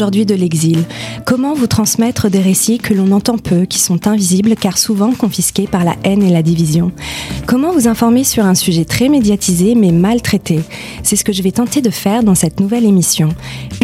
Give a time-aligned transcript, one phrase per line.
[0.00, 0.84] aujourd'hui de l'exil
[1.26, 5.66] Comment vous transmettre des récits que l'on entend peu, qui sont invisibles car souvent confisqués
[5.66, 6.90] par la haine et la division?
[7.44, 10.60] Comment vous informer sur un sujet très médiatisé mais mal traité
[11.02, 13.28] C'est ce que je vais tenter de faire dans cette nouvelle émission.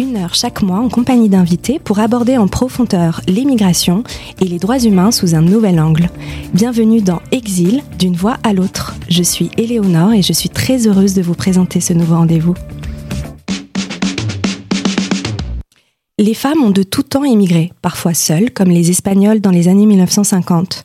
[0.01, 4.03] Une heure chaque mois en compagnie d'invités pour aborder en profondeur l'émigration
[4.41, 6.09] et les droits humains sous un nouvel angle.
[6.51, 8.95] Bienvenue dans Exil, d'une voix à l'autre.
[9.07, 12.55] Je suis Éléonore et je suis très heureuse de vous présenter ce nouveau rendez-vous.
[16.19, 19.85] Les femmes ont de tout temps émigré, parfois seules, comme les Espagnols dans les années
[19.85, 20.83] 1950.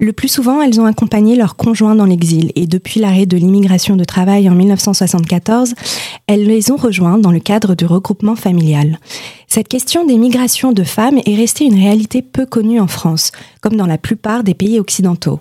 [0.00, 3.94] Le plus souvent, elles ont accompagné leurs conjoints dans l'exil et depuis l'arrêt de l'immigration
[3.94, 5.74] de travail en 1974,
[6.26, 8.98] elles les ont rejoints dans le cadre du regroupement familial.
[9.54, 13.76] Cette question des migrations de femmes est restée une réalité peu connue en France, comme
[13.76, 15.40] dans la plupart des pays occidentaux.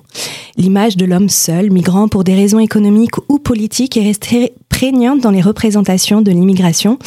[0.58, 5.31] L'image de l'homme seul, migrant pour des raisons économiques ou politiques, est restée prégnante dans
[5.31, 7.00] les représentations de l'immigration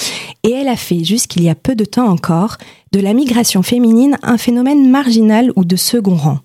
[0.44, 2.56] et elle a fait, jusqu'il y a peu de temps encore,
[2.92, 6.38] de la migration féminine un phénomène marginal ou de second rang.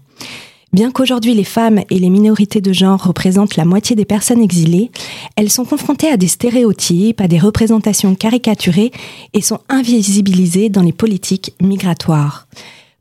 [0.72, 4.92] Bien qu'aujourd'hui les femmes et les minorités de genre représentent la moitié des personnes exilées,
[5.36, 8.92] elles sont confrontées à des stéréotypes, à des représentations caricaturées
[9.34, 12.48] et sont invisibilisées dans les politiques migratoires.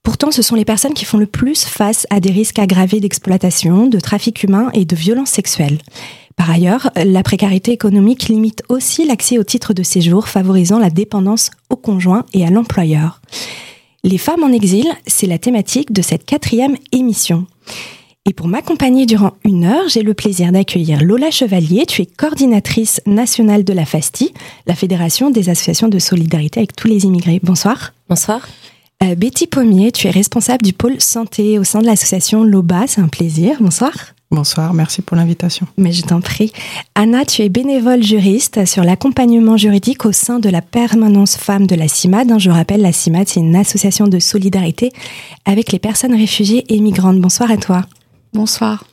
[0.03, 3.87] Pourtant, ce sont les personnes qui font le plus face à des risques aggravés d'exploitation,
[3.87, 5.79] de trafic humain et de violences sexuelles.
[6.37, 11.51] Par ailleurs, la précarité économique limite aussi l'accès au titre de séjour, favorisant la dépendance
[11.69, 13.21] au conjoint et à l'employeur.
[14.05, 17.47] Les femmes en exil, c'est la thématique de cette quatrième émission.
[18.29, 21.87] Et pour m'accompagner durant une heure, j'ai le plaisir d'accueillir Lola Chevalier.
[21.87, 24.35] Tu es coordinatrice nationale de la FASTI,
[24.67, 27.41] la Fédération des associations de solidarité avec tous les immigrés.
[27.43, 27.95] Bonsoir.
[28.09, 28.47] Bonsoir.
[29.03, 32.87] Euh, Betty Pommier, tu es responsable du pôle santé au sein de l'association LOBA.
[32.87, 33.57] C'est un plaisir.
[33.61, 33.95] Bonsoir.
[34.31, 35.67] Bonsoir, merci pour l'invitation.
[35.79, 36.53] Mais je t'en prie.
[36.95, 41.75] Anna, tu es bénévole juriste sur l'accompagnement juridique au sein de la permanence femmes de
[41.75, 42.39] la CIMAD.
[42.39, 44.93] Je rappelle, la CIMAD, c'est une association de solidarité
[45.47, 47.19] avec les personnes réfugiées et migrantes.
[47.21, 47.87] Bonsoir à toi.
[48.35, 48.85] Bonsoir.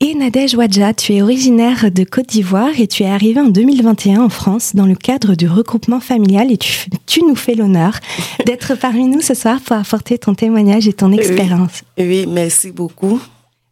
[0.00, 4.22] Et Nadège Wadja, tu es originaire de Côte d'Ivoire et tu es arrivée en 2021
[4.22, 8.00] en France dans le cadre du regroupement familial et tu, tu nous fais l'honneur
[8.44, 11.84] d'être parmi nous ce soir pour apporter ton témoignage et ton expérience.
[11.96, 13.20] Oui, merci beaucoup.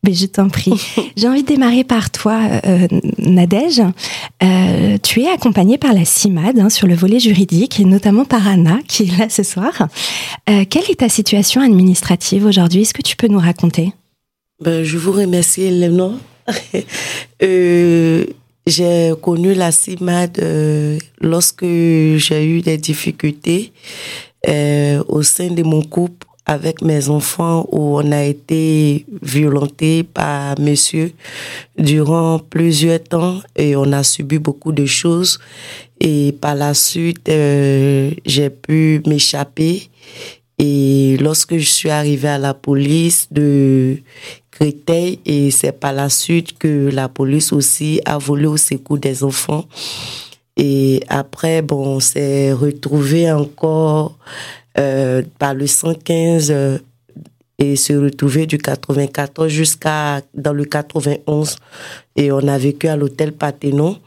[0.07, 0.73] Mais je t'en prie.
[1.17, 2.89] J'ai envie de démarrer par toi, euh,
[3.19, 3.83] Nadège.
[4.43, 8.49] Euh, tu es accompagnée par la CIMAD hein, sur le volet juridique et notamment par
[8.49, 9.89] Anna qui est là ce soir.
[10.49, 12.83] Euh, quelle est ta situation administrative aujourd'hui?
[12.83, 13.93] Est-ce que tu peux nous raconter?
[14.63, 16.15] Ben, Je vous remercie, Eleanor.
[17.43, 18.25] euh,
[18.67, 20.43] j'ai connu la CIMAD
[21.21, 23.73] lorsque j'ai eu des difficultés
[24.47, 31.13] au sein de mon couple avec mes enfants où on a été violenté par monsieur
[31.79, 35.39] durant plusieurs temps et on a subi beaucoup de choses.
[36.01, 39.91] Et par la suite, euh, j'ai pu m'échapper.
[40.59, 43.99] Et lorsque je suis arrivée à la police de
[44.51, 49.23] Créteil, et c'est par la suite que la police aussi a volé au secours des
[49.23, 49.67] enfants.
[50.57, 54.19] Et après, bon, on s'est retrouvé encore
[54.81, 56.79] euh, par le 115 euh,
[57.59, 61.57] et se retrouver du 94 jusqu'à dans le 91
[62.17, 63.99] et on a vécu à l'hôtel Pathénon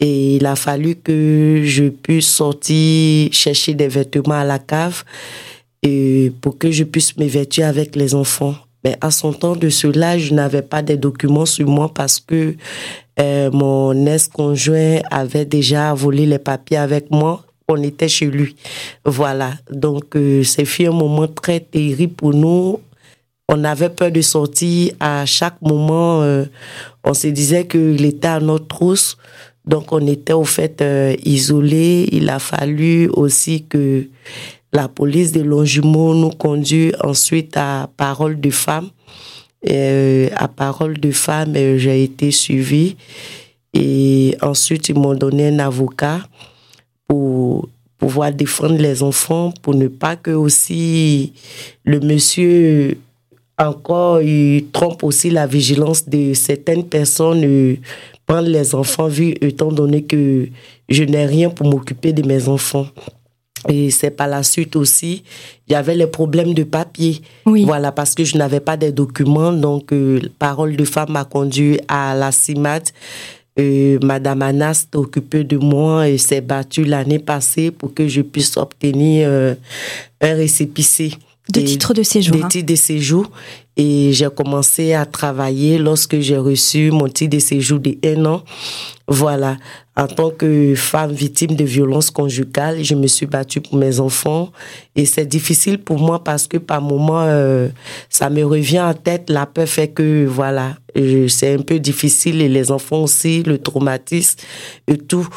[0.00, 5.04] et il a fallu que je puisse sortir chercher des vêtements à la cave
[5.82, 8.56] et pour que je puisse me avec les enfants.
[8.84, 12.54] Mais à son temps de cela, je n'avais pas des documents sur moi parce que
[13.20, 18.56] euh, mon ex-conjoint avait déjà volé les papiers avec moi on était chez lui.
[19.04, 19.52] Voilà.
[19.70, 22.80] Donc, euh, c'est fut un moment très terrible pour nous.
[23.50, 26.22] On avait peur de sortir à chaque moment.
[26.22, 26.46] Euh,
[27.04, 29.18] on se disait qu'il était à notre trousse.
[29.66, 32.08] Donc, on était au fait euh, isolés.
[32.10, 34.06] Il a fallu aussi que
[34.72, 38.88] la police de Longjumeau nous conduise ensuite à Parole de Femme.
[39.62, 42.96] Et, à Parole de Femme, j'ai été suivie.
[43.74, 46.20] Et ensuite, ils m'ont donné un avocat
[47.08, 47.68] pour
[47.98, 51.32] pouvoir défendre les enfants, pour ne pas que aussi
[51.84, 52.96] le monsieur
[53.58, 57.76] encore il trompe aussi la vigilance de certaines personnes euh,
[58.24, 60.48] prendre les enfants vu étant donné que
[60.88, 62.86] je n'ai rien pour m'occuper de mes enfants.
[63.68, 65.24] Et c'est par la suite aussi,
[65.66, 67.20] il y avait les problèmes de papier.
[67.44, 67.64] Oui.
[67.64, 69.52] Voilà, parce que je n'avais pas de documents.
[69.52, 72.92] Donc, euh, Parole de femme m'a conduit à la CIMAT
[73.58, 78.20] euh, Madame Anas s'est occupée de moi et s'est battue l'année passée pour que je
[78.20, 79.54] puisse obtenir euh,
[80.20, 81.12] un récépissé.
[81.52, 82.36] De titres de séjour.
[82.36, 82.48] Des hein.
[82.48, 83.30] titres de séjour.
[83.80, 88.42] Et j'ai commencé à travailler lorsque j'ai reçu mon titre de séjour de un an.
[89.06, 89.56] Voilà.
[89.96, 94.50] En tant que femme victime de violence conjugale, je me suis battue pour mes enfants.
[94.96, 97.68] Et c'est difficile pour moi parce que par moments, euh,
[98.10, 99.30] ça me revient en tête.
[99.30, 100.76] La peur fait que, voilà,
[101.28, 102.42] c'est un peu difficile.
[102.42, 104.40] Et les enfants aussi, le traumatisme
[104.88, 105.28] et tout.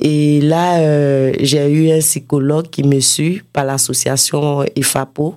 [0.00, 5.36] Et là, euh, j'ai eu un psychologue qui me suit par l'association IFAPO,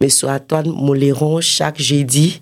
[0.00, 0.08] M.
[0.24, 2.40] Antoine Moléron, chaque jeudi.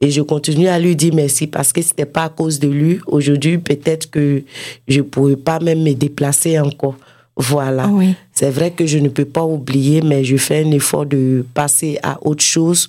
[0.00, 3.00] Et je continue à lui dire merci parce que c'était pas à cause de lui.
[3.06, 4.42] Aujourd'hui, peut-être que
[4.86, 6.94] je pourrais pas même me déplacer encore.
[7.36, 7.88] Voilà.
[7.88, 8.14] Oui.
[8.32, 11.98] C'est vrai que je ne peux pas oublier, mais je fais un effort de passer
[12.02, 12.88] à autre chose.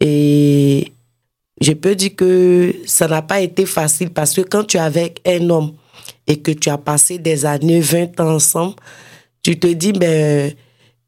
[0.00, 0.92] Et
[1.60, 5.20] je peux dire que ça n'a pas été facile parce que quand tu es avec
[5.26, 5.72] un homme
[6.26, 8.74] et que tu as passé des années, 20 ans ensemble,
[9.42, 10.52] tu te dis, ben,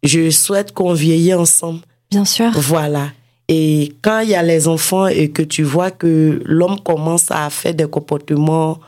[0.03, 1.81] je souhaite qu'on vieillit ensemble.
[2.11, 2.51] Bien sûr.
[2.55, 3.13] Voilà.
[3.49, 7.51] Et quand il y a les enfants et que tu vois que l'homme commence à
[7.51, 8.79] faire des comportements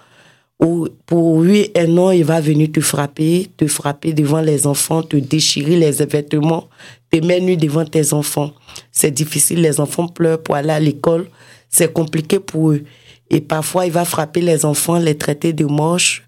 [0.60, 5.02] où pour lui un an, il va venir te frapper, te frapper devant les enfants,
[5.02, 6.68] te déchirer les vêtements,
[7.10, 8.52] te mettre nu devant tes enfants.
[8.92, 11.26] C'est difficile, les enfants pleurent pour aller à l'école,
[11.68, 12.84] c'est compliqué pour eux.
[13.30, 16.22] Et parfois, il va frapper les enfants, les traiter de moches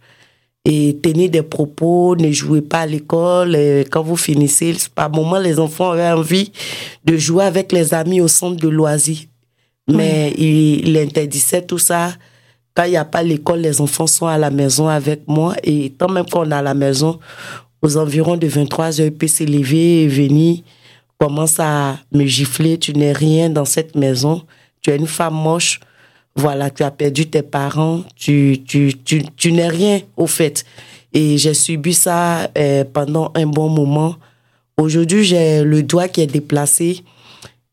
[0.65, 3.57] et tenir des propos, ne jouez pas à l'école.
[3.91, 6.53] Quand vous finissez, par moment, les enfants avaient envie
[7.05, 9.25] de jouer avec les amis au centre de loisirs.
[9.89, 12.13] Mais il, il interdisait tout ça.
[12.75, 15.55] Quand il n'y a pas l'école, les enfants sont à la maison avec moi.
[15.63, 17.21] Et tant même qu'on est à la maison,
[17.83, 20.61] aux environs de 23 heures, il peut s'élever et venir,
[21.19, 22.79] commence à me gifler.
[22.79, 24.43] Tu n'es rien dans cette maison.
[24.81, 25.81] Tu es une femme moche
[26.37, 30.65] voilà, tu as perdu tes parents, tu, tu, tu, tu n'es rien au fait.
[31.13, 34.17] Et j'ai subi ça euh, pendant un bon moment.
[34.77, 37.01] Aujourd'hui, j'ai le doigt qui est déplacé,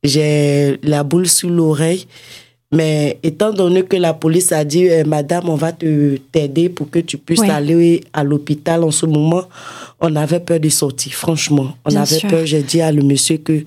[0.04, 2.06] j'ai la boule sous l'oreille.
[2.74, 6.90] Mais étant donné que la police a dit, euh, Madame, on va te t'aider pour
[6.90, 9.44] que tu puisses aller à l'hôpital en ce moment,
[10.00, 11.75] on avait peur de sortir, franchement.
[11.84, 12.30] On Bien avait sûr.
[12.30, 12.46] peur.
[12.46, 13.66] J'ai dit à le monsieur que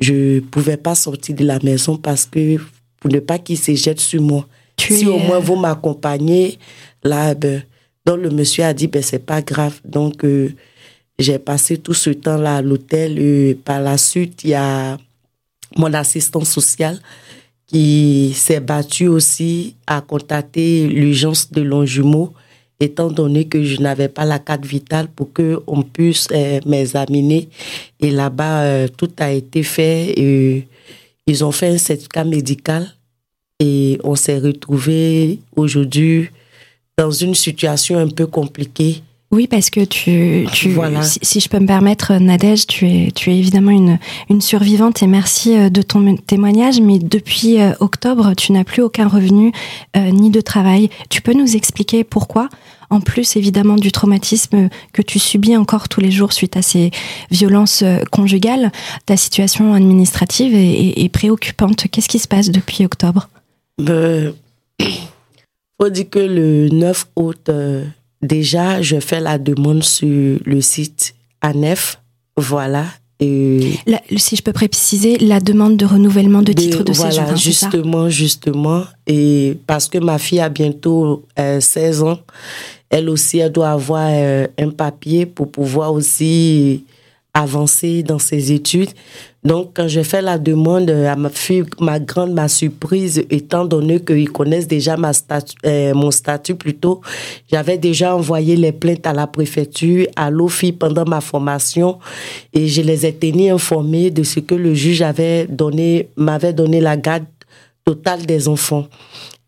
[0.00, 2.58] je pouvais pas sortir de la maison parce que
[3.02, 4.46] pour ne pas qu'il se jette sur moi.
[4.76, 6.58] Tu si es, au moins euh, vous m'accompagnez,
[7.02, 7.62] là, ben,
[8.06, 9.80] donc le monsieur a dit, ben, c'est pas grave.
[9.84, 10.54] Donc, euh,
[11.18, 13.18] j'ai passé tout ce temps-là à l'hôtel.
[13.18, 14.96] et par la suite, il y a
[15.76, 17.00] mon assistant social
[17.66, 22.32] qui s'est battu aussi à contacter l'urgence de Longjumeau,
[22.78, 27.48] étant donné que je n'avais pas la carte vitale pour que on puisse euh, m'examiner.
[28.00, 30.14] Et là-bas, euh, tout a été fait.
[31.26, 32.88] Ils ont fait un certificat médical
[33.60, 36.28] et on s'est retrouvé aujourd'hui
[36.98, 39.02] dans une situation un peu compliquée.
[39.30, 41.02] Oui, parce que tu, tu Voilà.
[41.02, 43.98] si, si je peux me permettre, Nadège, tu es, tu es évidemment une,
[44.28, 46.82] une survivante et merci euh, de ton témoignage.
[46.82, 49.50] Mais depuis euh, octobre, tu n'as plus aucun revenu
[49.96, 50.90] euh, ni de travail.
[51.08, 52.50] Tu peux nous expliquer pourquoi?
[52.92, 56.90] En plus, évidemment, du traumatisme que tu subis encore tous les jours suite à ces
[57.30, 58.70] violences euh, conjugales,
[59.06, 61.86] ta situation administrative est, préoccupante.
[61.90, 63.30] Qu'est-ce qui se passe depuis octobre?
[63.78, 64.34] Ben,
[65.80, 67.86] faut dire que le 9 août, euh,
[68.20, 71.98] déjà, je fais la demande sur le site ANEF.
[72.36, 72.84] Voilà.
[73.22, 77.10] Et La- si je peux préciser, la demande de renouvellement de de- titre de voilà,
[77.12, 77.30] séjour.
[77.30, 78.82] hein, justement, justement.
[79.06, 82.18] Et parce que ma fille a bientôt euh, 16 ans,
[82.90, 86.84] elle aussi, elle doit avoir euh, un papier pour pouvoir aussi
[87.34, 88.90] avancer dans ses études.
[89.44, 93.64] Donc, quand je fais la demande euh, à ma fille, ma grande, ma surprise, étant
[93.64, 95.10] donné qu'ils connaissent déjà ma
[95.66, 97.00] euh, mon statut plutôt,
[97.50, 101.98] j'avais déjà envoyé les plaintes à la préfecture, à l'OFI pendant ma formation
[102.52, 106.80] et je les ai tenus informés de ce que le juge avait donné, m'avait donné
[106.80, 107.24] la garde
[107.84, 108.86] totale des enfants.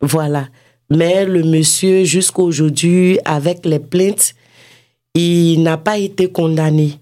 [0.00, 0.48] Voilà.
[0.90, 4.34] Mais le monsieur, jusqu'à aujourd'hui, avec les plaintes,
[5.14, 6.98] il n'a pas été condamné.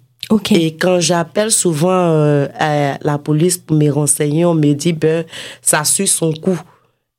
[0.50, 5.24] Et quand j'appelle souvent euh, à la police pour me renseigner, on me dit ben
[5.60, 6.58] ça suit son coup.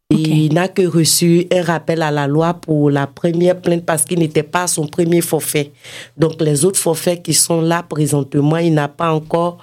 [0.09, 4.19] Il n'a que reçu un rappel à la loi pour la première plainte parce qu'il
[4.19, 5.71] n'était pas à son premier forfait.
[6.17, 9.57] Donc les autres forfaits qui sont là présentement, il n'a pas encore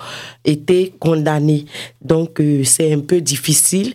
[0.44, 1.66] été condamné.
[2.02, 3.94] Donc euh, c'est un peu difficile.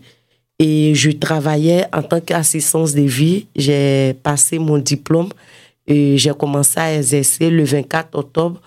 [0.58, 3.48] Et je travaillais en tant qu'assistance de vie.
[3.56, 5.30] J'ai passé mon diplôme
[5.86, 8.62] et j'ai commencé à exercer le 24 octobre.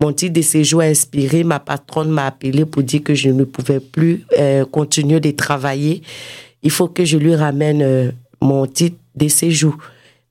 [0.00, 1.44] Mon titre de séjour a expiré.
[1.44, 6.02] Ma patronne m'a appelé pour dire que je ne pouvais plus euh, continuer de travailler.
[6.62, 8.10] Il faut que je lui ramène euh,
[8.40, 9.76] mon titre de séjour.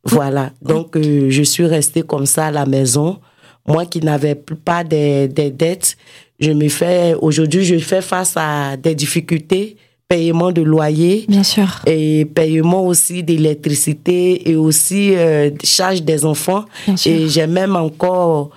[0.04, 0.52] Voilà.
[0.62, 3.20] Donc, euh, je suis restée comme ça à la maison.
[3.66, 5.96] Moi qui n'avais plus pas des, des dettes,
[6.40, 9.78] Je me fais, aujourd'hui, je fais face à des difficultés
[10.10, 11.26] paiement de loyer.
[11.28, 11.82] Bien sûr.
[11.86, 16.66] Et paiement aussi d'électricité et aussi euh, charge des enfants.
[16.86, 17.12] Bien sûr.
[17.12, 18.50] Et j'ai même encore,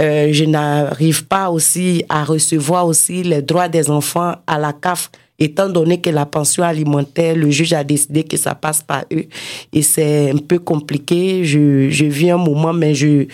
[0.00, 5.10] euh, je n'arrive pas aussi à recevoir aussi les droits des enfants à la CAF
[5.38, 9.24] étant donné que la pension alimentaire, le juge a décidé que ça passe par eux.
[9.72, 11.44] Et c'est un peu compliqué.
[11.44, 13.26] Je, je vis un moment, mais je,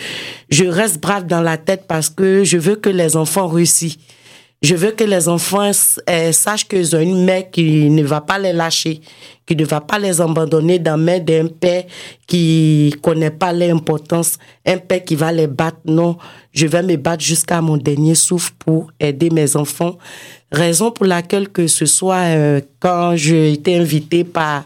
[0.49, 3.97] je reste brave dans la tête parce que je veux que les enfants réussissent.
[4.63, 5.71] Je veux que les enfants
[6.07, 9.01] euh, sachent qu'ils ont une mère qui ne va pas les lâcher,
[9.47, 11.83] qui ne va pas les abandonner dans la main d'un père
[12.27, 15.79] qui connaît pas l'importance, un père qui va les battre.
[15.85, 16.15] Non,
[16.53, 19.97] je vais me battre jusqu'à mon dernier souffle pour aider mes enfants.
[20.51, 24.65] Raison pour laquelle que ce soit euh, quand j'ai été invitée par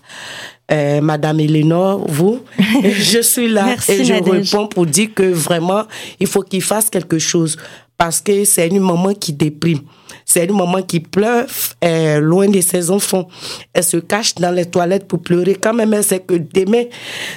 [0.73, 2.41] euh, Madame Eleanor, vous,
[2.83, 4.51] je suis là Merci, et je Nadège.
[4.51, 5.83] réponds pour dire que vraiment,
[6.19, 7.55] il faut qu'il fasse quelque chose
[7.97, 9.79] parce que c'est une maman qui déprime.
[10.25, 11.45] C'est une maman qui pleure
[11.83, 13.27] euh, loin de ses enfants.
[13.73, 15.55] Elle se cache dans les toilettes pour pleurer.
[15.55, 16.83] Quand même, elle sait que demain,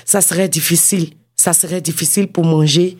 [0.04, 1.10] ça serait difficile.
[1.36, 2.96] Ça serait difficile pour manger.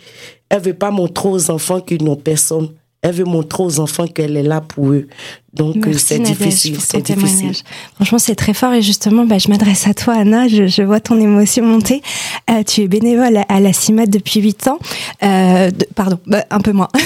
[0.48, 2.70] Elle veut pas montrer aux enfants qu'ils n'ont personne.
[3.00, 5.06] Elle veut montrer aux enfants qu'elle est là pour eux.
[5.54, 6.76] Donc, euh, c'est difficile.
[6.80, 7.52] C'est difficile.
[7.94, 10.48] Franchement, c'est très fort et justement, bah, je m'adresse à toi, Anna.
[10.48, 12.02] Je, je vois ton émotion monter.
[12.50, 14.78] Euh, tu es bénévole à la CIMAD depuis 8 ans.
[15.22, 16.88] Euh, de- pardon, bah, un peu moins.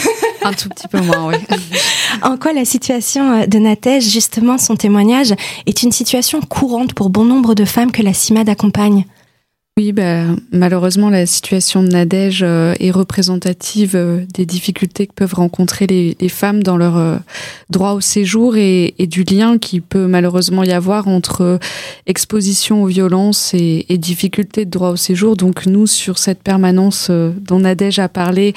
[0.44, 1.36] Un tout petit peu moins, oui.
[2.22, 5.34] en quoi la situation euh, de Natège, justement, son témoignage,
[5.66, 9.04] est une situation courante pour bon nombre de femmes que la CIMAD accompagne?
[9.78, 15.32] Oui, bah, malheureusement, la situation de Nadège euh, est représentative euh, des difficultés que peuvent
[15.32, 17.16] rencontrer les, femmes dans leur euh,
[17.70, 21.58] droit au séjour et, du lien qui peut malheureusement y avoir entre
[22.06, 25.38] exposition aux violences et, difficultés de droit au séjour.
[25.38, 28.52] Donc nous, sur cette permanence dont Nadège a parlé,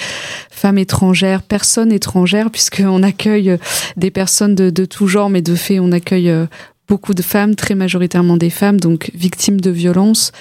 [0.52, 3.58] femmes étrangères, personnes étrangères, puisqu'on accueille
[3.96, 6.34] des personnes de, tout genre, mais de fait, on accueille
[6.88, 10.32] beaucoup de femmes, très majoritairement des femmes, donc victimes de violences.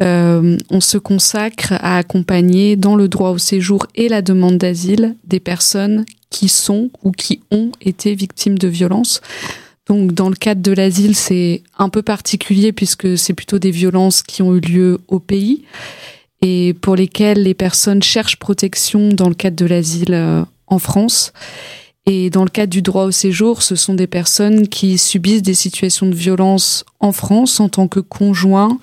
[0.00, 5.16] Euh, on se consacre à accompagner dans le droit au séjour et la demande d'asile
[5.24, 9.20] des personnes qui sont ou qui ont été victimes de violences.
[9.86, 14.22] Donc, dans le cadre de l'asile, c'est un peu particulier puisque c'est plutôt des violences
[14.22, 15.64] qui ont eu lieu au pays
[16.42, 21.32] et pour lesquelles les personnes cherchent protection dans le cadre de l'asile euh, en France.
[22.06, 25.54] Et dans le cadre du droit au séjour, ce sont des personnes qui subissent des
[25.54, 28.78] situations de violence en France en tant que conjoints,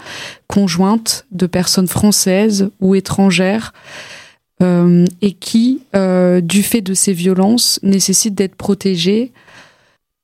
[0.47, 3.73] conjointes de personnes françaises ou étrangères,
[4.61, 9.31] euh, et qui, euh, du fait de ces violences, nécessitent d'être protégées.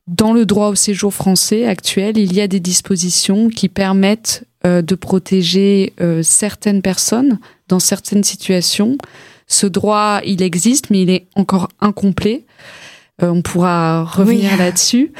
[0.07, 4.81] Dans le droit au séjour français actuel, il y a des dispositions qui permettent euh,
[4.81, 8.97] de protéger euh, certaines personnes dans certaines situations.
[9.47, 12.45] Ce droit, il existe, mais il est encore incomplet.
[13.21, 14.57] Euh, on pourra revenir Oui.
[14.57, 15.11] là-dessus.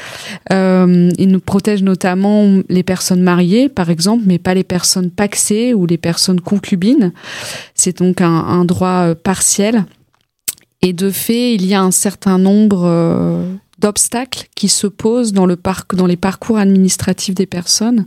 [0.52, 5.74] Euh, il nous protège notamment les personnes mariées, par exemple, mais pas les personnes paxées
[5.74, 7.12] ou les personnes concubines.
[7.74, 9.84] C'est donc un, un droit euh, partiel.
[10.82, 15.46] Et de fait, il y a un certain nombre euh, d'obstacles qui se posent dans,
[15.46, 18.06] le parc, dans les parcours administratifs des personnes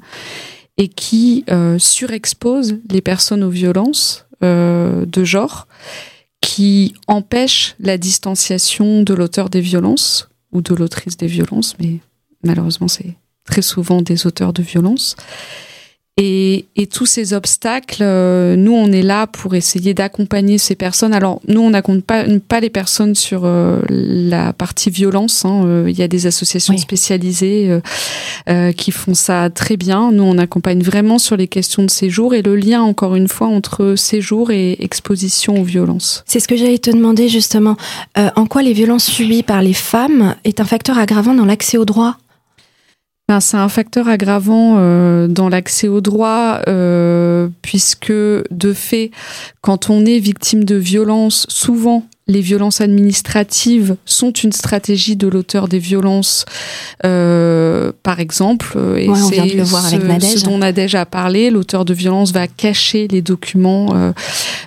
[0.78, 1.44] et qui
[1.80, 5.67] surexposent les personnes aux violences de genre,
[6.42, 11.98] qui empêchent la distanciation de l'auteur des violences ou de l'autrice des violences, mais
[12.44, 15.16] malheureusement c'est très souvent des auteurs de violences.
[16.20, 21.14] Et, et tous ces obstacles, euh, nous, on est là pour essayer d'accompagner ces personnes.
[21.14, 25.46] Alors, nous, on n'accompagne pas, les personnes sur euh, la partie violence.
[25.46, 25.64] hein.
[25.68, 26.80] Euh, Il y a des associations Oui.
[26.80, 27.82] spécialisées euh,
[28.50, 30.12] euh, qui font ça très bien.
[30.12, 33.48] Nous, on accompagne vraiment sur les questions de séjour et le lien, encore une fois,
[33.48, 36.24] entre séjour et exposition aux violences.
[36.26, 37.78] C'est ce que j'allais te demander justement.
[38.18, 41.78] Euh, en quoi les violences subies par les femmes est un facteur aggravant dans l'accès
[41.78, 42.18] au droit
[43.30, 49.12] Ben, c'est un facteur aggravant euh, dans l'accès au droit, euh, puisque de fait,
[49.60, 55.68] quand on est victime de violences, souvent les violences administratives sont une stratégie de l'auteur
[55.68, 56.46] des violences,
[57.06, 58.74] euh, par exemple.
[58.76, 61.06] euh, Et Ouais, on vient de c'est le voir avec ce, ce dont Nadège a
[61.06, 61.50] parlé.
[61.50, 64.12] L'auteur de violence va cacher les documents euh,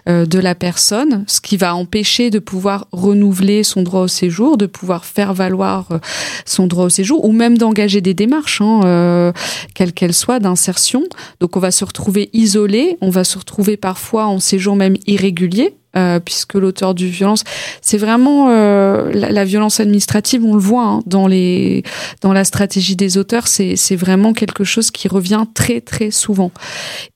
[0.09, 4.57] euh, de la personne, ce qui va empêcher de pouvoir renouveler son droit au séjour,
[4.57, 5.99] de pouvoir faire valoir euh,
[6.47, 9.33] son droit au séjour, ou même d'engager des démarches, hein, euh,
[9.75, 11.03] quelles qu'elles soient, d'insertion.
[11.41, 15.75] Donc on va se retrouver isolé, on va se retrouver parfois en séjour même irrégulier,
[15.97, 17.43] euh, puisque l'auteur du violence,
[17.83, 21.83] c'est vraiment euh, la, violence administrative, on le voit hein, dans les
[22.21, 26.53] dans la stratégie des auteurs, c'est c'est vraiment quelque chose qui revient très très souvent.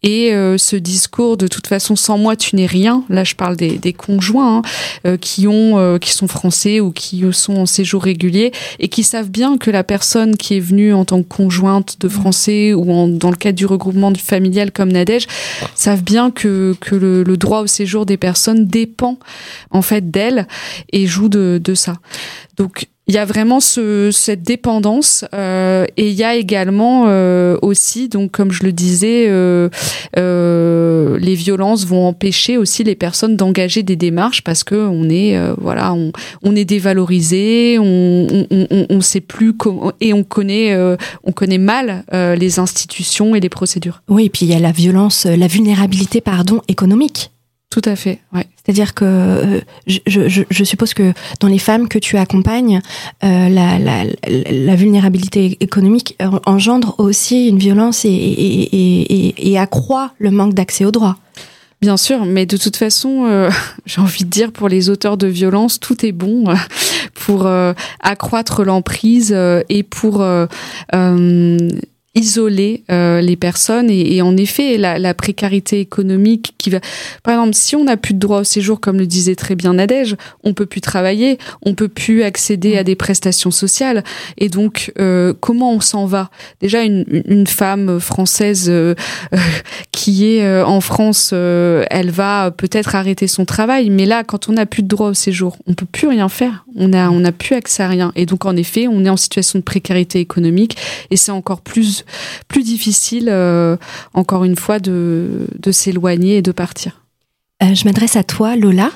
[0.02, 3.04] Et euh, ce discours de toute façon sans moi tu n'es rien.
[3.08, 4.62] Là, je parle des, des conjoints
[5.04, 8.50] hein, qui ont qui sont français ou qui sont en séjour régulier
[8.80, 12.08] et qui savent bien que la personne qui est venue en tant que conjointe de
[12.08, 15.28] français ou en, dans le cadre du regroupement familial comme Nadège
[15.76, 19.18] savent bien que que le, le droit au séjour des personnes dépend
[19.70, 20.46] en fait d'elle
[20.92, 21.94] et joue de, de ça.
[22.56, 27.58] Donc il y a vraiment ce, cette dépendance euh, et il y a également euh,
[27.60, 29.68] aussi donc comme je le disais euh,
[31.18, 35.92] les violences vont empêcher aussi les personnes d'engager des démarches parce que on est voilà
[35.92, 40.74] on, on, est dévalorisé on, on, on, on sait plus comment et on connaît
[41.24, 44.02] on connaît mal les institutions et les procédures.
[44.08, 47.30] Oui et puis il y a la violence la vulnérabilité pardon économique
[47.70, 48.46] tout à fait, ouais.
[48.64, 52.80] C'est-à-dire que euh, je, je, je, suppose que dans les femmes que tu accompagnes,
[53.22, 56.16] euh, la, la, la, vulnérabilité économique
[56.46, 61.16] engendre aussi une violence et, et, et, et accroît le manque d'accès aux droits.
[61.84, 63.50] Bien sûr, mais de toute façon, euh,
[63.84, 66.54] j'ai envie de dire pour les auteurs de violence, tout est bon euh,
[67.12, 69.36] pour euh, accroître l'emprise
[69.68, 70.24] et pour
[72.14, 76.78] isoler euh, les personnes et, et, en effet la, la, précarité économique qui va
[77.22, 79.74] par exemple si on n'a plus de droit au séjour comme le disait très bien
[79.74, 84.04] Nadège on peut plus travailler on peut plus accéder à des prestations sociales.
[84.38, 86.30] Et donc euh, comment on s'en va?
[86.60, 88.94] Déjà une, une femme française euh,
[89.92, 94.52] qui est euh, en France elle va peut-être arrêter son travail mais là quand on
[94.52, 96.64] n'a plus de droit au séjour on peut plus rien faire.
[96.76, 98.12] On a on n'a plus accès à rien.
[98.16, 100.76] Et donc en effet on est en situation de précarité économique
[101.10, 102.03] et c'est encore plus
[102.48, 103.76] plus difficile, euh,
[104.12, 107.00] encore une fois, de, de s'éloigner et de partir.
[107.62, 108.90] Euh, je m'adresse à toi, Lola.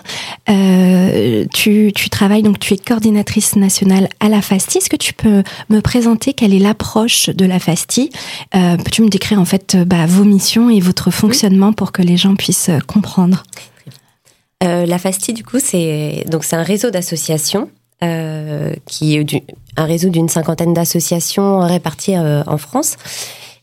[0.49, 4.79] Euh, tu, tu, travailles, donc tu es coordinatrice nationale à la FASTI.
[4.79, 8.11] Est-ce que tu peux me présenter quelle est l'approche de la FASTI
[8.55, 12.17] euh, Peux-tu me décrire en fait bah, vos missions et votre fonctionnement pour que les
[12.17, 13.45] gens puissent comprendre?
[14.61, 17.71] La FASTI, du coup, c'est donc c'est un réseau d'associations
[18.05, 19.45] euh, qui est
[19.79, 22.97] un réseau d'une cinquantaine d'associations réparties euh, en France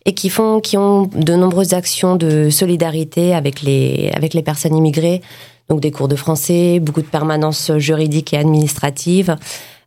[0.05, 4.75] et qui font, qui ont de nombreuses actions de solidarité avec les avec les personnes
[4.75, 5.21] immigrées,
[5.69, 9.35] donc des cours de français, beaucoup de permanences juridiques et administratives,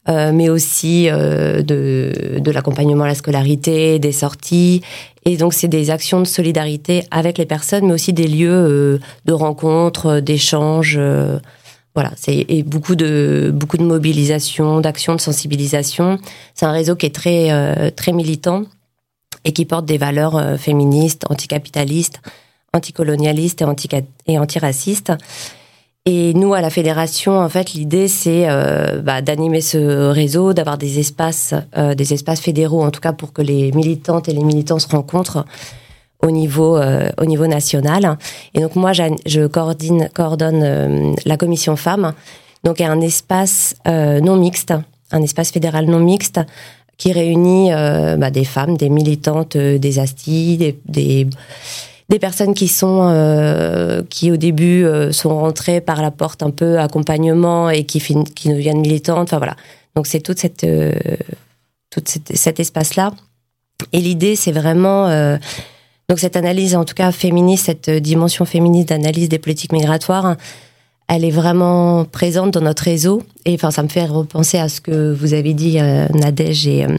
[0.09, 4.83] euh, mais aussi euh, de de l'accompagnement à la scolarité, des sorties,
[5.25, 8.99] et donc c'est des actions de solidarité avec les personnes, mais aussi des lieux euh,
[9.25, 10.99] de rencontres, d'échanges.
[11.99, 16.21] Voilà, c'est et beaucoup de beaucoup de mobilisation, d'action, de sensibilisation.
[16.55, 18.67] C'est un réseau qui est très euh, très militant
[19.45, 22.21] et qui porte des valeurs euh, féministes, anticapitalistes,
[22.73, 23.89] anticolonialistes et anti
[24.29, 25.13] et antiracistes.
[26.07, 30.79] Et nous, à la fédération, en fait, l'idée c'est euh, bah, d'animer ce réseau, d'avoir
[30.79, 31.53] des espaces,
[31.97, 35.45] des espaces fédéraux, en tout cas pour que les militantes et les militants se rencontrent
[36.23, 38.19] au niveau euh, au niveau national.
[38.55, 42.13] Et donc moi, je coordine coordonne euh, la commission femmes.
[42.65, 44.75] Donc a un espace euh, non mixte,
[45.13, 46.41] un espace fédéral non mixte
[46.97, 51.29] qui réunit bah, des femmes, des militantes, des astis, des, des,
[52.09, 57.71] des personnes qui sont qui au début sont rentrées par la porte un peu accompagnement
[57.71, 59.29] et qui qui deviennent militantes.
[59.29, 59.55] Enfin voilà.
[59.95, 60.67] Donc c'est toute cette
[61.89, 63.13] toute cette, cet espace là.
[63.93, 65.39] Et l'idée c'est vraiment
[66.09, 70.37] donc cette analyse, en tout cas féministe, cette dimension féministe d'analyse des politiques migratoires,
[71.07, 73.23] elle est vraiment présente dans notre réseau.
[73.45, 76.85] Et enfin, ça me fait repenser à ce que vous avez dit, euh, Nadège et,
[76.85, 76.97] euh,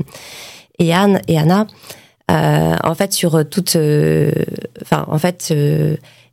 [0.78, 1.66] et Anne et Anna.
[2.30, 4.32] Euh, en fait, sur toute, euh,
[4.84, 5.52] enfin, en fait,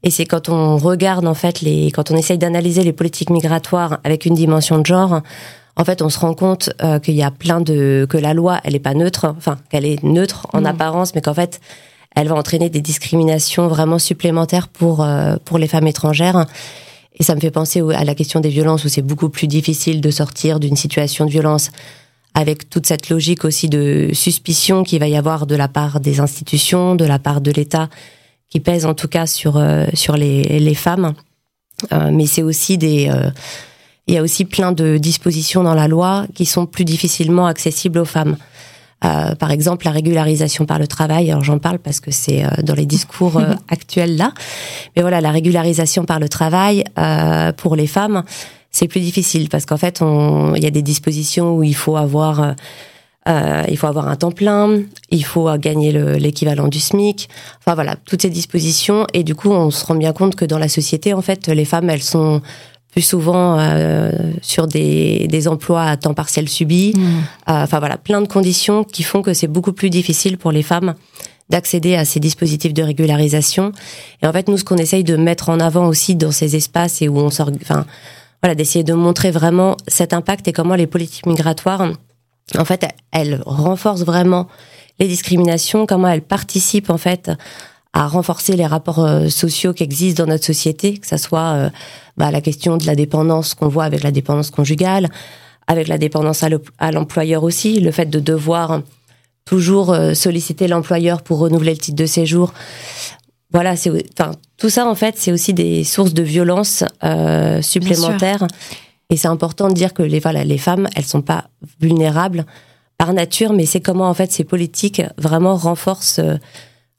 [0.02, 4.00] et c'est quand on regarde en fait les, quand on essaye d'analyser les politiques migratoires
[4.04, 5.22] avec une dimension de genre,
[5.78, 6.70] en fait, on se rend compte
[7.02, 10.02] qu'il y a plein de, que la loi, elle est pas neutre, enfin, qu'elle est
[10.02, 10.66] neutre en mmh.
[10.66, 11.60] apparence, mais qu'en fait,
[12.16, 16.46] elle va entraîner des discriminations vraiment supplémentaires pour euh, pour les femmes étrangères.
[17.18, 20.00] Et ça me fait penser à la question des violences où c'est beaucoup plus difficile
[20.00, 21.70] de sortir d'une situation de violence
[22.34, 26.20] avec toute cette logique aussi de suspicion qu'il va y avoir de la part des
[26.20, 27.88] institutions, de la part de l'État,
[28.50, 31.14] qui pèse en tout cas sur euh, sur les, les femmes.
[31.92, 33.10] Euh, mais c'est aussi des
[34.08, 37.98] il y a aussi plein de dispositions dans la loi qui sont plus difficilement accessibles
[37.98, 38.36] aux femmes.
[39.04, 41.30] Euh, par exemple, la régularisation par le travail.
[41.30, 44.32] Alors j'en parle parce que c'est euh, dans les discours euh, actuels là.
[44.94, 46.84] Mais voilà, la régularisation par le travail
[47.56, 48.22] pour les femmes,
[48.70, 52.54] c'est plus difficile parce qu'en fait, il y a des dispositions où il faut avoir
[53.68, 57.28] il faut avoir un temps plein, il faut gagner l'équivalent du SMIC.
[57.58, 59.06] Enfin voilà, toutes ces dispositions.
[59.14, 61.64] Et du coup, on se rend bien compte que dans la société, en fait, les
[61.64, 62.40] femmes, elles sont
[62.96, 63.60] plus souvent
[64.40, 66.94] sur des, des emplois à temps partiel subis.
[66.96, 67.02] Mmh.
[67.46, 70.94] Enfin voilà, plein de conditions qui font que c'est beaucoup plus difficile pour les femmes
[71.50, 73.72] d'accéder à ces dispositifs de régularisation.
[74.22, 77.02] Et en fait, nous, ce qu'on essaye de mettre en avant aussi dans ces espaces
[77.02, 77.84] et où on sort, enfin,
[78.42, 81.92] voilà, d'essayer de montrer vraiment cet impact et comment les politiques migratoires,
[82.56, 84.48] en fait, elles renforcent vraiment
[84.98, 87.30] les discriminations, comment elles participent en fait
[87.96, 91.70] à renforcer les rapports euh, sociaux qui existent dans notre société, que ça soit euh,
[92.18, 95.08] bah, la question de la dépendance qu'on voit avec la dépendance conjugale,
[95.66, 96.44] avec la dépendance
[96.78, 98.82] à l'employeur aussi, le fait de devoir
[99.46, 102.52] toujours euh, solliciter l'employeur pour renouveler le titre de séjour.
[103.50, 108.46] Voilà, c'est enfin tout ça en fait, c'est aussi des sources de violence euh, supplémentaires.
[109.08, 111.48] Et c'est important de dire que les voilà, les femmes, elles sont pas
[111.80, 112.44] vulnérables
[112.98, 116.36] par nature, mais c'est comment en fait ces politiques vraiment renforcent euh,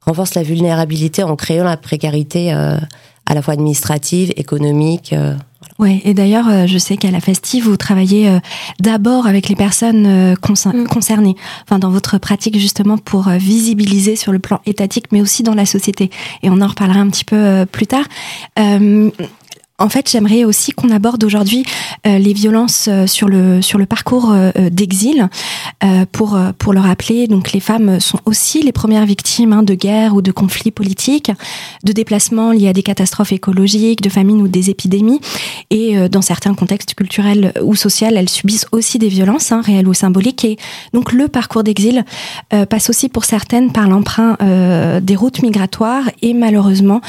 [0.08, 2.78] renforcent la vulnérabilité en créant la précarité euh,
[3.26, 5.14] à la fois administrative, économique.
[5.14, 5.36] Euh,
[5.80, 8.40] oui, et d'ailleurs, euh, je sais qu'à la Festive, vous travaillez euh,
[8.80, 10.88] d'abord avec les personnes euh, mm.
[10.88, 15.54] concernées, enfin dans votre pratique justement pour visibiliser sur le plan étatique, mais aussi dans
[15.54, 16.10] la société.
[16.42, 18.06] Et on en reparlera un petit peu plus tard.
[19.80, 21.64] En fait, j'aimerais aussi qu'on aborde aujourd'hui
[22.08, 25.30] euh, les violences euh, sur le parcours euh, d'exil
[26.12, 26.36] pour
[26.74, 27.28] le rappeler.
[27.28, 31.32] Donc, les femmes sont aussi les premières victimes hein, de guerres ou de conflits politiques,
[31.84, 35.22] de déplacements liés à des catastrophes écologiques, de famines ou des épidémies.
[35.70, 39.94] Et dans certains contextes culturels ou sociaux, elles subissent aussi des violences hein, réelles ou
[39.94, 40.46] symboliques.
[40.46, 40.58] Et
[40.94, 42.04] donc, le parcours d'exil
[42.70, 44.38] passe aussi pour certaines par l'emprunt
[45.02, 47.02] des routes migratoires et malheureusement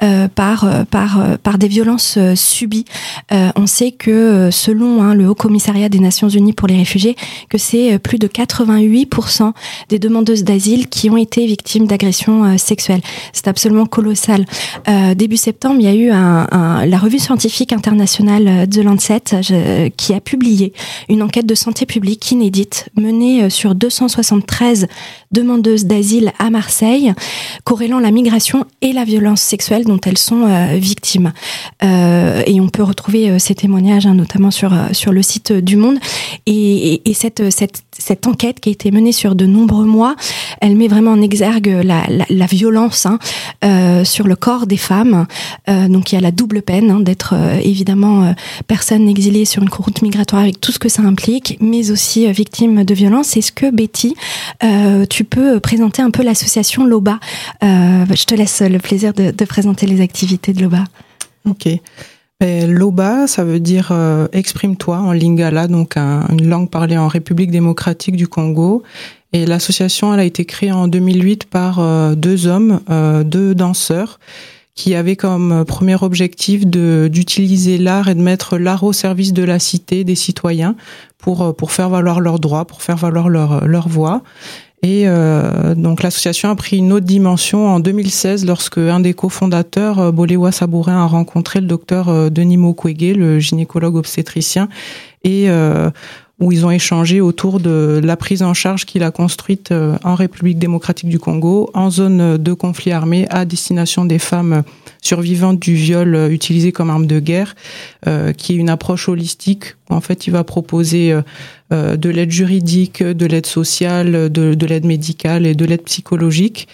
[0.00, 2.84] par des violences euh, subi.
[3.32, 6.76] Euh, on sait que euh, selon hein, le Haut Commissariat des Nations Unies pour les
[6.76, 7.16] réfugiés,
[7.48, 9.52] que c'est plus de 88%
[9.88, 13.00] des demandeuses d'asile qui ont été victimes d'agressions sexuelles.
[13.32, 14.44] C'est absolument colossal.
[15.16, 19.22] début septembre, il y a eu la revue scientifique internationale The Lancet
[19.96, 20.72] qui a publié
[21.08, 24.86] une enquête de santé publique inédite menée sur 273
[25.32, 27.12] demandeuses d'asile à Marseille,
[27.64, 31.32] corrélant la migration et la violence sexuelle dont elles sont victimes.
[32.46, 35.76] Et on peut retrouver euh, ces témoignages, hein, notamment sur euh, sur le site du
[35.76, 35.98] Monde.
[36.46, 37.42] Et, et, cette,
[37.98, 40.16] cette enquête qui a été menée sur de nombreux mois,
[40.60, 43.18] elle met vraiment en exergue la, violence hein,
[43.64, 45.26] euh, sur le corps des femmes.
[45.68, 48.34] Euh, donc il y a la double peine hein, d'être euh, évidemment
[48.66, 52.84] personne exilée sur une route migratoire avec tout ce que ça implique, mais aussi victime
[52.84, 53.36] de violence.
[53.36, 54.14] Est-ce que Betty,
[55.10, 57.18] tu peux présenter un peu l'association LOBA?
[57.62, 60.84] Je te laisse le plaisir de présenter les activités de LOBA.
[61.46, 61.68] Ok.
[62.40, 68.16] Loba, ça veut dire euh, exprime-toi en lingala, donc une langue parlée en République démocratique
[68.16, 68.82] du Congo.
[69.32, 74.20] Et l'association, elle a été créée en 2008 par euh, deux hommes, euh, deux danseurs,
[74.74, 79.58] qui avaient comme premier objectif d'utiliser l'art et de mettre l'art au service de la
[79.58, 80.76] cité, des citoyens,
[81.16, 84.22] pour pour faire valoir leurs droits, pour faire valoir leur leur voix.
[84.86, 89.98] Et euh, donc l'association a pris une autre dimension en 2016 lorsque un des cofondateurs,
[89.98, 94.68] euh, Bolewa Sabourin, a rencontré le docteur euh, Denis Mukwege, le gynécologue obstétricien,
[95.24, 95.48] et
[96.38, 99.72] où ils ont échangé autour de la prise en charge qu'il a construite
[100.04, 104.62] en République démocratique du Congo, en zone de conflit armé, à destination des femmes
[105.00, 107.54] survivantes du viol utilisé comme arme de guerre,
[108.36, 111.22] qui est une approche holistique en fait, il va proposer euh,
[111.72, 116.68] euh, de l'aide juridique, de l'aide sociale, de l'aide médicale et de l'aide psychologique.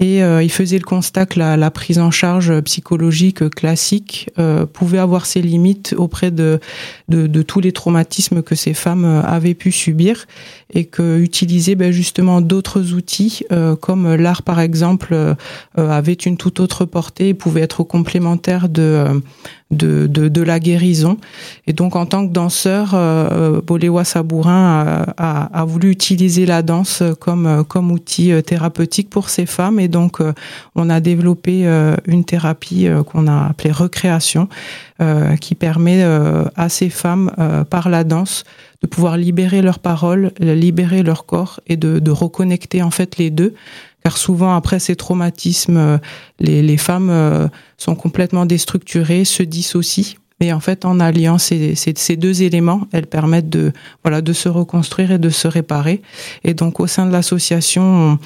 [0.00, 4.66] Et euh, il faisait le constat que la, la, prise en charge psychologique classique euh,
[4.66, 6.58] pouvait avoir ses limites auprès de,
[7.08, 10.26] de, de, tous les traumatismes que ces femmes avaient pu subir
[10.72, 13.44] et que utiliser ben, justement d'autres outils
[13.80, 15.36] comme l'art par exemple
[15.76, 19.22] avait une toute autre portée et pouvait être complémentaire de
[19.74, 21.18] de, de, de, la guérison.
[21.66, 27.02] Et donc, en tant que danseur, euh, Boléwa Sabourin a, a, voulu utiliser la danse
[27.20, 29.80] comme, comme outil euh, thérapeutique pour ces femmes.
[29.80, 30.32] Et donc, euh,
[30.74, 34.48] on a développé euh, une thérapie qu'on a appelée recréation,
[35.40, 36.04] qui permet
[36.56, 37.30] à ces femmes,
[37.68, 38.44] par la danse,
[38.84, 43.30] de pouvoir libérer leurs paroles, libérer leur corps et de, de reconnecter en fait les
[43.30, 43.54] deux
[44.04, 45.98] car souvent après ces traumatismes, euh,
[46.38, 50.18] les, les femmes euh, sont complètement déstructurées, se dissocient.
[50.40, 54.50] Et en fait, en alliant ces, ces, deux éléments, elles permettent de voilà de se
[54.50, 56.02] reconstruire et de se réparer.
[56.42, 58.18] Et donc, au sein de l'association, on,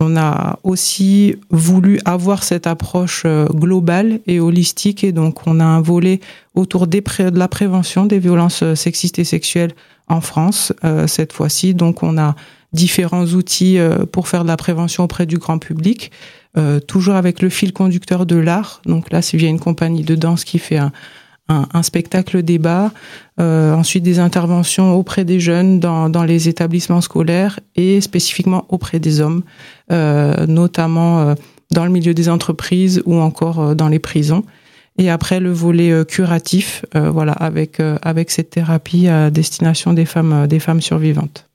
[0.00, 5.02] on a aussi voulu avoir cette approche euh, globale et holistique.
[5.02, 6.20] Et donc, on a un volet
[6.54, 9.72] autour des de la prévention des violences sexistes et sexuelles
[10.08, 11.74] en France euh, cette fois-ci.
[11.74, 12.34] Donc, on a
[12.72, 16.10] différents outils euh, pour faire de la prévention auprès du grand public,
[16.56, 18.82] euh, toujours avec le fil conducteur de l'art.
[18.86, 20.92] Donc là, c'est via une compagnie de danse qui fait un,
[21.82, 22.92] spectacle débat,
[23.38, 29.42] ensuite des interventions auprès des jeunes dans, les établissements scolaires et spécifiquement auprès des hommes,
[29.90, 31.34] notamment euh,
[31.70, 34.44] dans le milieu des entreprises ou encore dans les prisons.
[34.98, 40.46] Et après le volet euh, curatif, voilà, avec avec cette thérapie à destination des femmes
[40.46, 41.46] des femmes survivantes.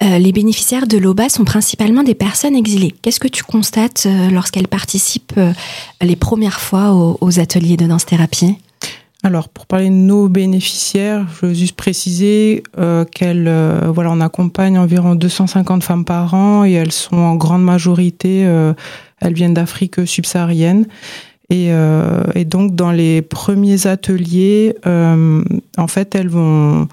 [0.00, 2.94] les bénéficiaires de l'OBA sont principalement des personnes exilées.
[3.02, 5.40] Qu'est-ce que tu constates lorsqu'elles participent
[6.00, 8.56] les premières fois aux, aux ateliers de danse-thérapie
[9.24, 14.20] alors, pour parler de nos bénéficiaires, je veux juste préciser euh, qu'elles, euh, voilà, on
[14.20, 18.74] accompagne environ 250 femmes par an et elles sont en grande majorité, euh,
[19.20, 20.86] elles viennent d'Afrique subsaharienne.
[21.50, 26.88] Et, euh, et, donc, dans les premiers ateliers, en fait, elles vont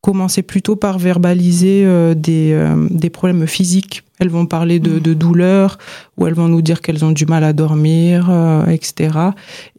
[0.00, 5.78] commencer plutôt par verbaliser des, des problèmes physiques elles vont parler de, de douleur
[6.16, 9.18] ou elles vont nous dire qu'elles ont du mal à dormir, euh, etc.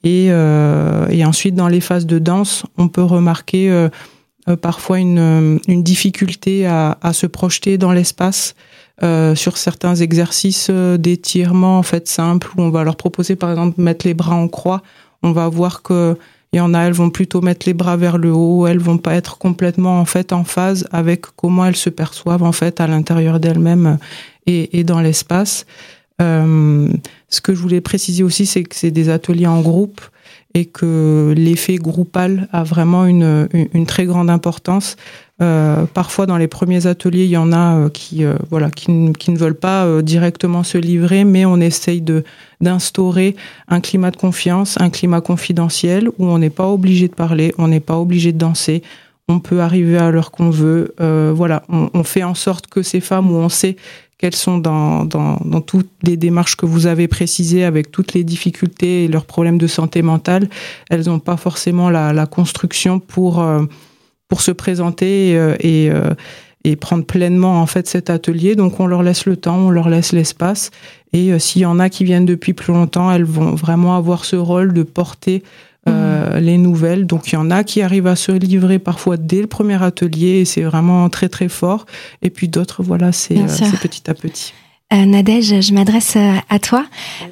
[0.04, 3.88] Et, euh, et, ensuite, dans les phases de danse, on peut remarquer euh,
[4.50, 8.56] euh parfois une, une difficulté à, à, se projeter dans l'espace.
[9.04, 13.82] Euh, sur certains exercices d'étirement en fait simples où on va leur proposer par exemple
[13.82, 14.84] mettre les bras en croix.
[15.24, 16.16] On va voir que
[16.54, 18.98] il y en a, elles vont plutôt mettre les bras vers le haut, elles vont
[18.98, 22.88] pas être complètement en fait en phase avec comment elles se perçoivent en fait à
[22.88, 23.98] l'intérieur d'elles-mêmes
[24.46, 25.66] et, et dans l'espace.
[26.22, 26.90] Euh,
[27.30, 30.02] ce que je voulais préciser aussi, c'est que c'est des ateliers en groupe
[30.54, 34.98] et que l'effet groupal a vraiment une, une, très grande importance.
[35.42, 38.86] Euh, parfois, dans les premiers ateliers, il y en a euh, qui, euh, voilà, qui,
[39.18, 42.24] qui, ne veulent pas euh, directement se livrer, mais on essaye de
[42.60, 43.36] d'instaurer
[43.70, 47.70] un climat de confiance, un climat confidentiel où on n'est pas obligé de parler, on
[47.70, 48.84] n'est pas obligé de danser,
[49.28, 50.94] on peut arriver à l'heure qu'on veut.
[51.00, 53.78] voilà, on, on, fait en sorte que ces femmes où on sait
[54.22, 58.24] qu'elles sont dans, dans, dans, toutes les démarches que vous avez précisées, avec toutes les
[58.24, 60.48] difficultés et leurs problèmes de santé mentale,
[60.90, 63.44] elles n'ont pas forcément la, la construction pour
[64.32, 66.14] pour se présenter euh, et, euh,
[66.64, 68.56] et prendre pleinement en fait cet atelier.
[68.56, 70.72] Donc on leur laisse le temps, on leur laisse l'espace.
[71.12, 74.24] Et euh, s'il y en a qui viennent depuis plus longtemps, elles vont vraiment avoir
[74.24, 75.44] ce rôle de porter
[75.90, 76.44] euh, mmh.
[76.44, 77.08] les nouvelles.
[77.08, 80.40] Donc il y en a qui arrivent à se livrer parfois dès le premier atelier
[80.40, 81.86] et c'est vraiment très très fort.
[82.22, 83.36] Et puis d'autres, voilà, c'est
[83.82, 84.54] petit à petit.
[84.94, 86.86] Euh, Nadège, je m'adresse euh, à toi.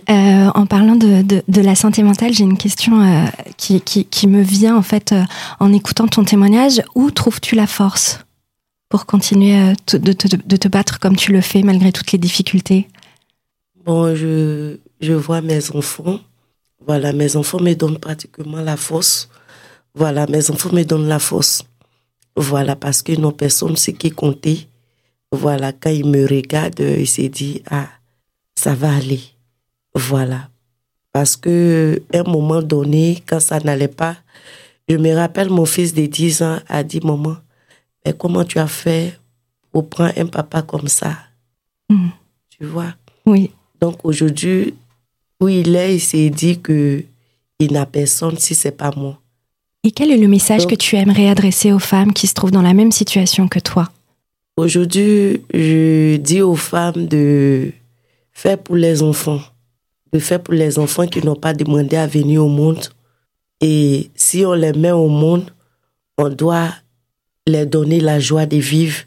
[0.09, 3.25] Euh, en parlant de, de, de, la santé mentale, j'ai une question euh,
[3.57, 5.23] qui, qui, qui, me vient en fait euh,
[5.59, 6.81] en écoutant ton témoignage.
[6.95, 8.19] Où trouves-tu la force
[8.87, 12.87] pour continuer de, de, de, te battre comme tu le fais malgré toutes les difficultés?
[13.85, 16.19] Bon, je, je vois mes enfants.
[16.85, 19.29] Voilà, mes enfants me donnent pratiquement la force.
[19.93, 21.63] Voilà, mes enfants me donnent la force.
[22.35, 24.69] Voilà, parce que nos personnes, c'est qui comptait
[25.31, 27.87] voilà, quand il me regarde, il s'est dit, ah,
[28.55, 29.21] ça va aller.
[29.93, 30.49] Voilà.
[31.11, 34.17] Parce que, un moment donné, quand ça n'allait pas,
[34.87, 37.37] je me rappelle, mon fils de 10 ans a dit, maman,
[38.05, 39.19] mais comment tu as fait
[39.71, 41.15] pour prendre un papa comme ça?
[41.89, 42.09] Mmh.
[42.49, 42.95] Tu vois?
[43.25, 43.51] Oui.
[43.79, 44.73] Donc aujourd'hui,
[45.39, 47.03] où il est, il s'est dit que
[47.59, 49.19] il n'a personne si c'est pas moi.
[49.83, 52.51] Et quel est le message Donc, que tu aimerais adresser aux femmes qui se trouvent
[52.51, 53.89] dans la même situation que toi?
[54.57, 57.71] Aujourd'hui, je dis aux femmes de
[58.33, 59.41] faire pour les enfants,
[60.11, 62.89] de faire pour les enfants qui n'ont pas demandé à venir au monde.
[63.61, 65.49] Et si on les met au monde,
[66.17, 66.73] on doit
[67.47, 68.99] leur donner la joie de vivre,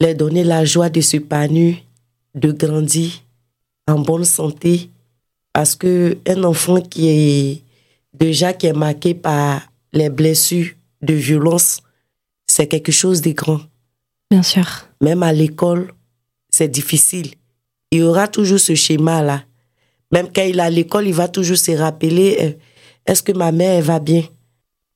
[0.00, 1.76] leur donner la joie de s'épanouir,
[2.34, 3.10] de grandir
[3.86, 4.88] en bonne santé.
[5.58, 7.62] Parce que un enfant qui est
[8.14, 9.60] déjà qui est marqué par
[9.92, 10.68] les blessures
[11.02, 11.80] de violence,
[12.46, 13.62] c'est quelque chose de grand.
[14.30, 14.86] Bien sûr.
[15.00, 15.92] Même à l'école,
[16.48, 17.32] c'est difficile.
[17.90, 19.42] Il y aura toujours ce schéma-là.
[20.12, 22.52] Même quand il est à l'école, il va toujours se rappeler euh,
[23.04, 24.22] est-ce que ma mère elle va bien?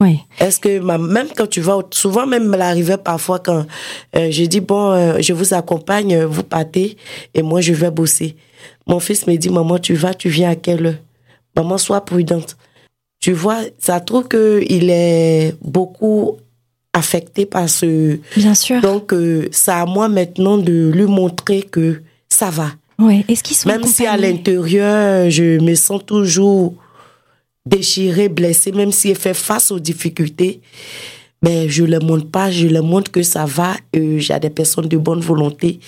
[0.01, 0.20] Oui.
[0.38, 3.66] Est-ce que ma, même quand tu vas, souvent même l'arrivée parfois quand
[4.14, 6.96] euh, je dis bon, euh, je vous accompagne, vous partez
[7.35, 8.37] et moi je vais bosser.
[8.87, 10.95] Mon fils me dit maman, tu vas, tu viens à quelle heure?
[11.57, 12.57] Maman, sois prudente.
[13.21, 16.38] Tu vois, ça trouve que il est beaucoup
[16.92, 18.18] affecté par ce.
[18.37, 18.81] Bien sûr.
[18.81, 22.73] Donc, euh, c'est à moi maintenant de lui montrer que ça va.
[22.99, 23.25] Ouais.
[23.29, 26.75] Est-ce qu'ils sont Même si à l'intérieur, je me sens toujours
[27.64, 30.61] déchirée, blessée, même si elle fait face aux difficultés,
[31.42, 33.77] mais je ne le montre pas, je le montre que ça va.
[33.92, 35.81] J'ai des personnes de bonne volonté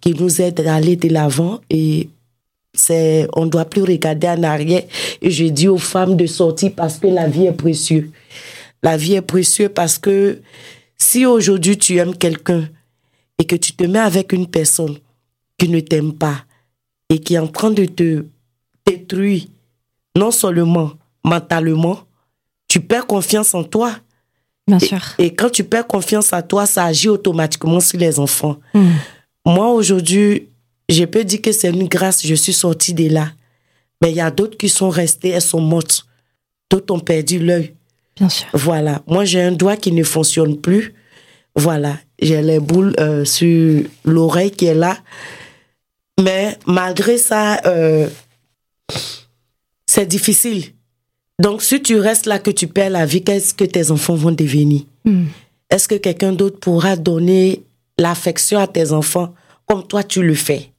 [0.00, 2.08] qui nous aident à aller de l'avant et
[2.74, 4.82] c'est on doit plus regarder en arrière
[5.20, 8.10] et je dis aux femmes de sortir parce que la vie est précieuse
[8.82, 10.40] la vie est précieuse parce que
[10.98, 12.68] si aujourd'hui tu aimes quelqu'un
[13.38, 14.96] et que tu te mets avec une personne
[15.58, 16.44] qui ne t'aime pas
[17.08, 18.24] et qui est en train de te
[18.86, 19.44] détruire,
[20.16, 20.92] non seulement
[21.24, 22.00] mentalement,
[22.68, 23.94] tu perds confiance en toi.
[24.66, 25.00] Bien et, sûr.
[25.18, 28.56] Et quand tu perds confiance en toi, ça agit automatiquement sur les enfants.
[28.74, 28.90] Mm.
[29.44, 30.48] Moi, aujourd'hui,
[30.92, 33.32] je peux dire que c'est une grâce, je suis sortie de là.
[34.00, 36.06] Mais il y a d'autres qui sont restées, elles sont mortes.
[36.70, 37.74] D'autres ont perdu l'œil.
[38.16, 38.46] Bien sûr.
[38.52, 39.02] Voilà.
[39.06, 40.94] Moi, j'ai un doigt qui ne fonctionne plus.
[41.54, 41.98] Voilà.
[42.20, 44.98] J'ai les boules euh, sur l'oreille qui est là.
[46.20, 48.08] Mais malgré ça, euh,
[49.86, 50.64] c'est difficile.
[51.40, 54.32] Donc, si tu restes là, que tu perds la vie, qu'est-ce que tes enfants vont
[54.32, 54.82] devenir?
[55.04, 55.26] Mm.
[55.70, 57.62] Est-ce que quelqu'un d'autre pourra donner
[57.98, 59.34] l'affection à tes enfants
[59.66, 60.71] comme toi tu le fais?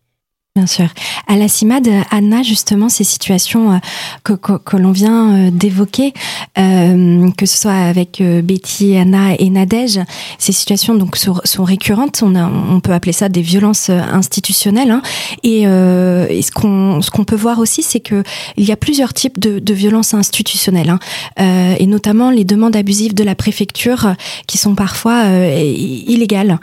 [0.56, 0.86] Bien sûr.
[1.28, 3.78] À la CIMAD, Anna, justement, ces situations euh,
[4.24, 6.14] que, que, que l'on vient euh, d'évoquer,
[6.60, 10.00] euh, que ce soit avec euh, Betty, Anna et Nadège,
[10.38, 12.22] ces situations donc sont, sont récurrentes.
[12.24, 14.92] On, a, on peut appeler ça des violences institutionnelles.
[14.92, 15.02] Hein.
[15.42, 18.22] Et, euh, et ce qu'on ce qu'on peut voir aussi, c'est que
[18.56, 21.00] il y a plusieurs types de, de violences institutionnelles, hein.
[21.40, 24.14] Euh, et notamment les demandes abusives de la préfecture
[24.46, 26.60] qui sont parfois illégales.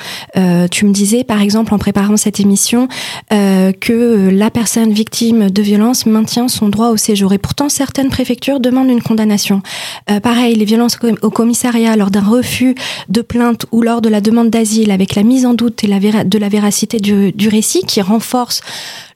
[0.71, 2.87] Tu me disais, par exemple, en préparant cette émission,
[3.33, 7.33] euh, que la personne victime de violence maintient son droit au séjour.
[7.33, 9.63] Et pourtant, certaines préfectures demandent une condamnation.
[10.11, 12.75] Euh, pareil, les violences au commissariat lors d'un refus
[13.09, 16.49] de plainte ou lors de la demande d'asile avec la mise en doute de la
[16.49, 18.61] véracité du, récit qui renforce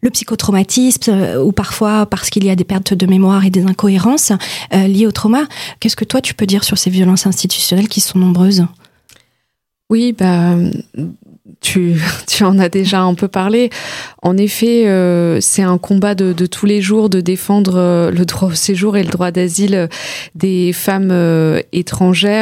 [0.01, 3.65] le psychotraumatisme euh, ou parfois parce qu'il y a des pertes de mémoire et des
[3.65, 4.33] incohérences
[4.73, 5.45] euh, liées au trauma.
[5.79, 8.67] Qu'est-ce que toi tu peux dire sur ces violences institutionnelles qui sont nombreuses?
[9.91, 10.57] Oui, bah,
[11.61, 13.71] tu, tu en as déjà un peu parlé.
[14.23, 18.25] En effet, euh, c'est un combat de, de, tous les jours de défendre euh, le
[18.25, 19.89] droit au séjour et le droit d'asile
[20.35, 22.35] des femmes euh, étrangères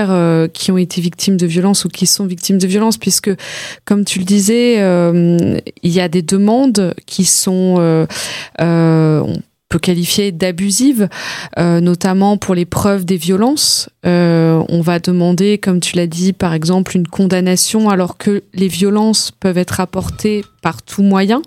[0.53, 3.31] qui ont été victimes de violences ou qui sont victimes de violences, puisque,
[3.85, 4.75] comme tu le disais,
[5.83, 8.07] il y a des demandes qui sont
[8.59, 9.37] on
[9.73, 11.09] peut qualifier d'abusives,
[11.59, 13.89] euh, notamment pour les preuves des violences.
[14.05, 18.69] Euh, on va demander, comme tu l'as dit, par exemple, une condamnation alors que les
[18.69, 21.41] violences peuvent être apportées par tout moyen.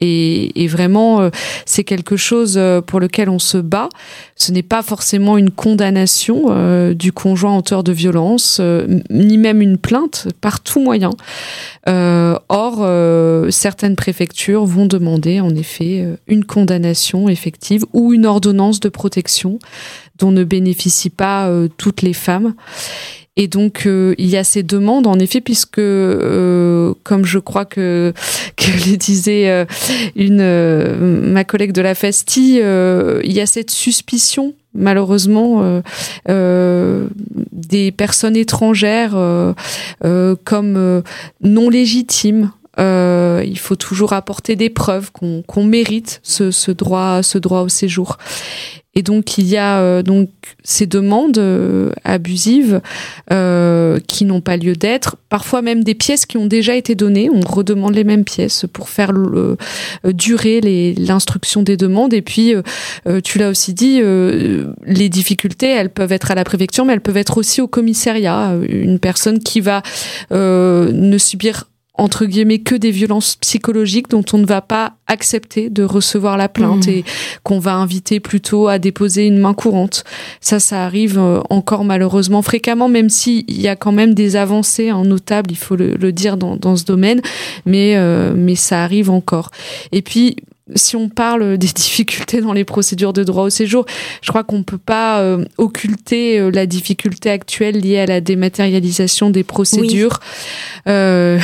[0.00, 1.30] Et, et, vraiment, euh,
[1.66, 3.88] c'est quelque chose pour lequel on se bat.
[4.36, 9.60] Ce n'est pas forcément une condamnation euh, du conjoint auteur de violence, euh, ni même
[9.60, 11.10] une plainte, par tout moyen.
[11.88, 12.86] Euh, or,
[13.52, 19.58] certaines préfectures vont demander, en effet, une condamnation effective ou une ordonnance de protection
[20.18, 22.54] dont ne bénéficient pas toutes les femmes.
[23.40, 27.64] Et donc euh, il y a ces demandes en effet puisque euh, comme je crois
[27.64, 28.12] que
[28.56, 29.64] que le disait euh,
[30.16, 35.82] une ma collègue de la Fasti, il y a cette suspicion malheureusement
[36.26, 39.16] des personnes étrangères
[40.44, 41.02] comme
[41.40, 47.22] non légitimes euh, il faut toujours apporter des preuves qu'on qu mérite ce, ce, droit,
[47.22, 48.18] ce droit au séjour.
[48.98, 50.28] Et donc il y a euh, donc
[50.64, 52.80] ces demandes euh, abusives
[53.32, 57.30] euh, qui n'ont pas lieu d'être, parfois même des pièces qui ont déjà été données,
[57.32, 59.12] on redemande les mêmes pièces pour faire
[60.04, 60.60] durer
[60.98, 62.12] l'instruction des demandes.
[62.12, 62.54] Et puis
[63.22, 67.16] tu l'as aussi dit, les difficultés, elles peuvent être à la préfecture, mais elles peuvent
[67.16, 68.56] être aussi au commissariat.
[68.68, 69.82] Une personne qui va
[70.30, 71.64] ne subir
[71.98, 76.48] entre guillemets que des violences psychologiques dont on ne va pas accepter de recevoir la
[76.48, 76.90] plainte mmh.
[76.90, 77.04] et
[77.42, 80.04] qu'on va inviter plutôt à déposer une main courante.
[80.40, 81.18] Ça, ça arrive
[81.50, 85.76] encore malheureusement fréquemment, même s'il y a quand même des avancées hein, notables, il faut
[85.76, 87.20] le, le dire dans, dans, ce domaine,
[87.66, 89.50] mais euh, mais ça arrive encore.
[89.92, 90.36] Et puis
[90.74, 93.86] si on parle des difficultés dans les procédures de droit au séjour,
[94.22, 98.20] je crois qu'on ne peut pas euh, occulter euh, la difficulté actuelle liée à la
[98.20, 100.20] dématérialisation des procédures.
[100.86, 100.92] Oui.
[100.92, 101.38] Euh,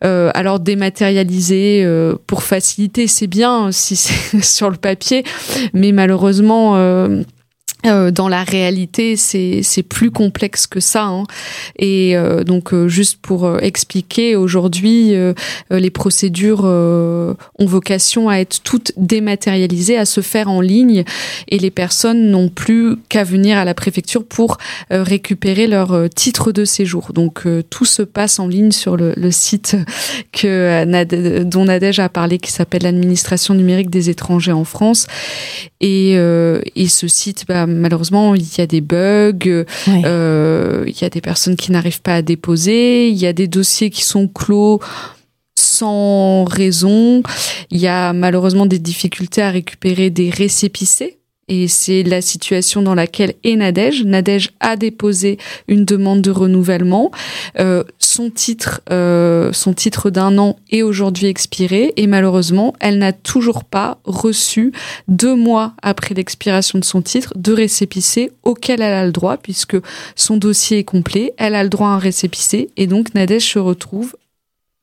[0.34, 1.86] alors dématérialiser
[2.26, 5.24] pour faciliter, c'est bien si c'est sur le papier,
[5.72, 6.74] mais malheureusement
[7.86, 11.04] euh, dans la réalité, c'est plus complexe que ça.
[11.04, 11.24] Hein.
[11.78, 15.34] Et euh, donc, euh, juste pour euh, expliquer, aujourd'hui, euh,
[15.70, 21.04] les procédures ont vocation à être toutes dématérialisées, à se faire en ligne,
[21.48, 24.58] et les personnes n'ont plus qu'à venir à la préfecture pour
[24.90, 27.12] récupérer leur titre de séjour.
[27.12, 29.76] Donc, tout se passe en ligne sur le, le site
[30.32, 35.06] que dont Nadège a parlé, qui s'appelle l'administration numérique des étrangers en France.
[35.80, 40.02] Et, et ce site, bah, malheureusement, il y a des bugs, Ouais.
[40.04, 43.48] euh, il y a des personnes qui n'arrivent pas à déposer, il y a des
[43.48, 44.80] dossiers qui sont clos
[45.56, 47.22] sans raison,
[47.70, 51.18] il y a malheureusement des difficultés à récupérer des récépissés
[51.48, 54.04] Et c'est la situation dans laquelle est Nadège.
[54.04, 55.38] Nadège a déposé
[55.68, 57.10] une demande de renouvellement.
[57.58, 63.12] Euh, son titre, euh, son titre d'un an est aujourd'hui expiré et malheureusement, elle n'a
[63.12, 64.72] toujours pas reçu
[65.08, 69.76] deux mois après l'expiration de son titre de récépissé auquel elle a le droit puisque
[70.16, 71.34] son dossier est complet.
[71.36, 74.16] Elle a le droit à un récépissé et donc Nadège se retrouve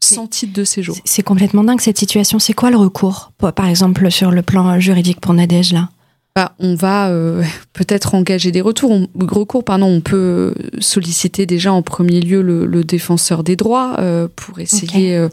[0.04, 0.98] sans titre de séjour.
[1.06, 2.40] C'est complètement dingue cette situation.
[2.40, 5.90] C'est quoi le recours, par exemple, sur le plan juridique pour Nadège là?
[6.36, 8.92] Bah, on va euh, peut-être engager des retours.
[8.92, 14.28] On, recours, pardon, on peut solliciter déjà en premier lieu le, défenseur des droits euh,
[14.36, 15.28] pour essayer.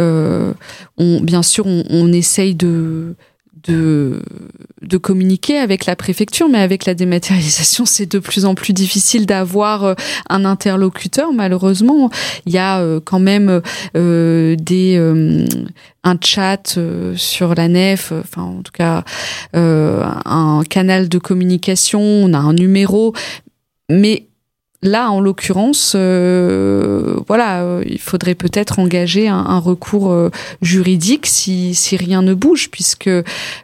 [0.00, 0.52] Euh,
[0.96, 3.14] on, bien sûr, on, on essaye de
[3.68, 4.22] de,
[5.02, 9.84] communiquer avec la préfecture, mais avec la dématérialisation, c'est de plus en plus difficile d'avoir
[9.84, 9.94] euh,
[10.28, 11.32] un interlocuteur.
[11.32, 12.10] Malheureusement,
[12.46, 13.60] il y a euh, quand même
[13.96, 15.00] euh, des
[16.06, 16.78] un chat
[17.16, 19.04] sur la nef, enfin en tout cas
[19.54, 23.14] un canal de communication, on a un numéro,
[23.90, 24.26] mais
[24.84, 30.30] Là, en l'occurrence, euh, voilà, euh, il faudrait peut-être engager un, recours euh,
[30.60, 33.08] juridique si, si, rien ne bouge, puisque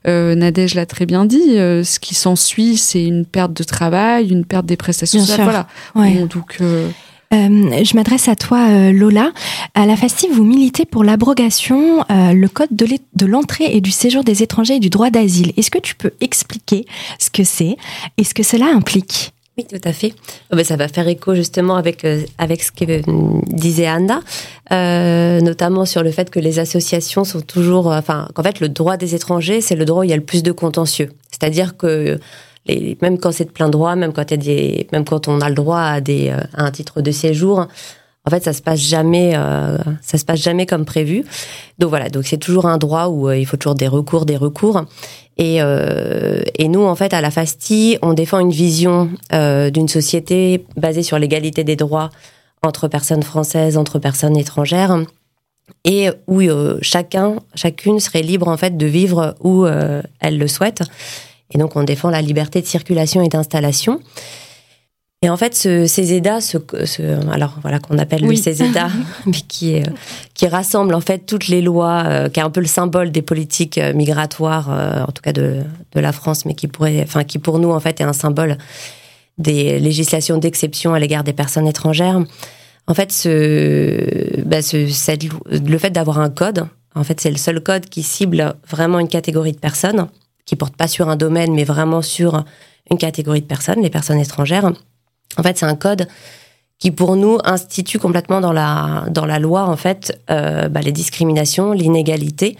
[0.06, 1.56] Nadège l'a très bien dit.
[1.56, 5.66] ce qui s'ensuit, c'est une perte de travail, une perte des prestations sociales.
[5.94, 6.26] Voilà.
[6.26, 6.58] donc.
[7.30, 9.32] je m'adresse à toi, Lola.
[9.74, 14.42] À la FASTIV, vous militez pour l'abrogation le code de l'entrée et du séjour des
[14.42, 15.52] étrangers et du droit d'asile.
[15.58, 16.86] Est-ce que tu peux expliquer
[17.18, 17.76] ce que c'est
[18.16, 19.34] et ce que cela implique?
[19.61, 20.14] Oui, tout à fait.
[20.52, 24.20] Oh, ben, ça va faire écho justement avec, euh, avec ce que euh, disait Anna,
[24.72, 27.86] euh, notamment sur le fait que les associations sont toujours...
[27.86, 30.22] Enfin, qu'en fait, le droit des étrangers, c'est le droit où il y a le
[30.22, 31.11] plus de contentieux.
[31.30, 32.18] C'est-à-dire que
[33.00, 35.48] même quand c'est de plein droit, même quand, y a des, même quand on a
[35.48, 37.66] le droit à, des, à un titre de séjour,
[38.26, 41.24] en fait, ça se passe jamais, euh, ça se passe jamais comme prévu.
[41.78, 44.36] Donc voilà, donc c'est toujours un droit où euh, il faut toujours des recours, des
[44.36, 44.84] recours.
[45.38, 49.88] Et, euh, et nous, en fait, à la FASTI, on défend une vision euh, d'une
[49.88, 52.10] société basée sur l'égalité des droits
[52.62, 54.98] entre personnes françaises, entre personnes étrangères,
[55.86, 60.82] et où euh, chacun, chacune serait libre en fait de vivre où elle le souhaite.
[61.52, 64.00] Et donc, on défend la liberté de circulation et d'installation.
[65.22, 66.56] Et en fait, ce CESEDA, ce,
[66.86, 68.88] ce, alors voilà qu'on appelle le CESEDA,
[69.26, 69.82] mais qui est,
[70.32, 73.20] qui rassemble en fait toutes les lois, euh, qui est un peu le symbole des
[73.20, 75.60] politiques euh, migratoires, euh, en tout cas de,
[75.92, 78.56] de la France, mais qui pourrait, enfin qui pour nous en fait est un symbole
[79.36, 82.18] des législations d'exception à l'égard des personnes étrangères.
[82.86, 87.36] En fait, ce, bah, ce cette, le fait d'avoir un code, en fait, c'est le
[87.36, 90.08] seul code qui cible vraiment une catégorie de personnes,
[90.46, 92.42] qui porte pas sur un domaine, mais vraiment sur
[92.90, 94.72] une catégorie de personnes, les personnes étrangères.
[95.37, 96.09] En fait, c'est un code
[96.78, 100.93] qui pour nous institue complètement dans la dans la loi en fait euh, bah, les
[100.93, 102.57] discriminations, l'inégalité.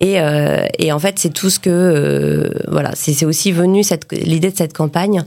[0.00, 4.12] Et, euh, et, en fait, c'est tout ce que euh, voilà, c'est aussi venu cette
[4.12, 5.24] l'idée de cette campagne.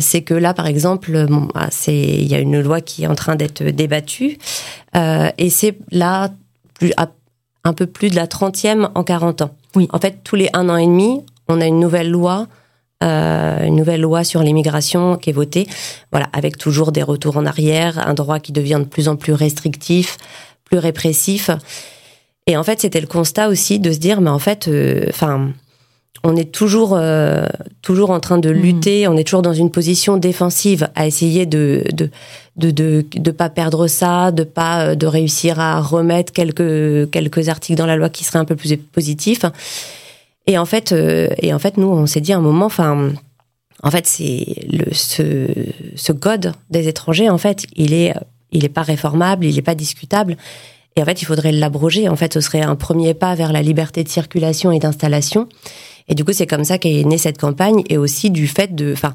[0.00, 3.06] C'est que là, par exemple, bon, ah, c'est il y a une loi qui est
[3.06, 4.38] en train d'être débattue,
[4.94, 6.30] et c'est là
[6.74, 6.92] plus
[7.64, 9.50] un peu plus de la trentième en 40 ans.
[9.74, 9.88] Oui.
[9.92, 12.46] En fait, tous les un an et demi, on a une nouvelle loi
[13.02, 15.66] euh, une nouvelle loi sur l'immigration qui est votée,
[16.10, 19.32] voilà, avec toujours des retours en arrière, un droit qui devient de plus en plus
[19.32, 20.16] restrictif,
[20.64, 21.50] plus répressif.
[22.46, 25.50] Et en fait, c'était le constat aussi de se dire, mais en fait, euh, enfin.
[26.24, 27.46] on est toujours euh,
[27.82, 28.52] toujours en train de mmh.
[28.52, 32.10] lutter, on est toujours dans une position défensive à essayer de de
[32.56, 37.78] de de, de pas perdre ça, de pas de réussir à remettre quelques quelques articles
[37.78, 39.44] dans la loi qui seraient un peu plus positifs.
[40.46, 43.12] Et en fait, euh, et en fait, nous, on s'est dit à un moment, enfin,
[43.82, 45.48] en fait, c'est le ce,
[45.96, 48.14] ce code des étrangers, en fait, il est
[48.52, 50.36] il est pas réformable, il est pas discutable.
[50.94, 52.08] Et en fait, il faudrait l'abroger.
[52.08, 55.48] En fait, ce serait un premier pas vers la liberté de circulation et d'installation.
[56.08, 58.92] Et du coup, c'est comme ça qu'est née cette campagne, et aussi du fait de,
[58.92, 59.14] enfin,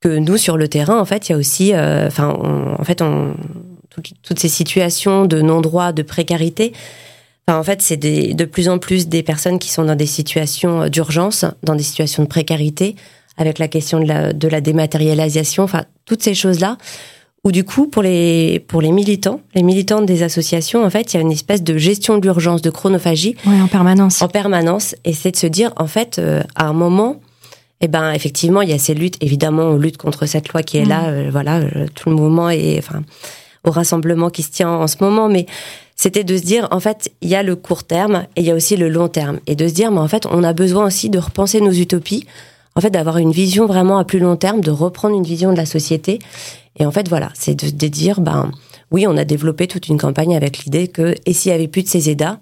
[0.00, 2.28] que nous sur le terrain, en fait, il y a aussi, euh, enfin,
[2.78, 3.34] en fait, on,
[4.22, 6.72] toutes ces situations de non-droit, de précarité,
[7.56, 10.88] en fait, c'est de plus en plus des personnes qui sont dans des situations euh,
[10.88, 12.96] d'urgence, dans des situations de précarité,
[13.36, 16.76] avec la question de la, de la dématérialisation, enfin, toutes ces choses-là,
[17.44, 21.16] où du coup, pour les, pour les militants, les militants des associations, en fait, il
[21.16, 23.36] y a une espèce de gestion de l'urgence, de chronophagie.
[23.46, 24.20] Oui, en permanence.
[24.20, 24.94] En permanence.
[25.04, 27.20] Et c'est de se dire, en fait, euh, à un moment,
[27.80, 29.16] eh ben, effectivement, il y a ces luttes.
[29.22, 31.08] Évidemment, on lutte contre cette loi qui est là.
[31.08, 31.62] Euh, voilà,
[31.94, 33.02] tout le mouvement est, enfin,
[33.64, 35.28] au rassemblement qui se tient en ce moment.
[35.28, 35.46] Mais
[35.96, 38.50] c'était de se dire, en fait, il y a le court terme et il y
[38.50, 39.38] a aussi le long terme.
[39.46, 42.26] Et de se dire, mais en fait, on a besoin aussi de repenser nos utopies,
[42.76, 45.56] en fait, d'avoir une vision vraiment à plus long terme, de reprendre une vision de
[45.56, 46.18] la société.
[46.78, 48.50] Et en fait, voilà, c'est de, dire, ben,
[48.90, 51.82] oui, on a développé toute une campagne avec l'idée que, et s'il y avait plus
[51.82, 52.38] de ces EDA,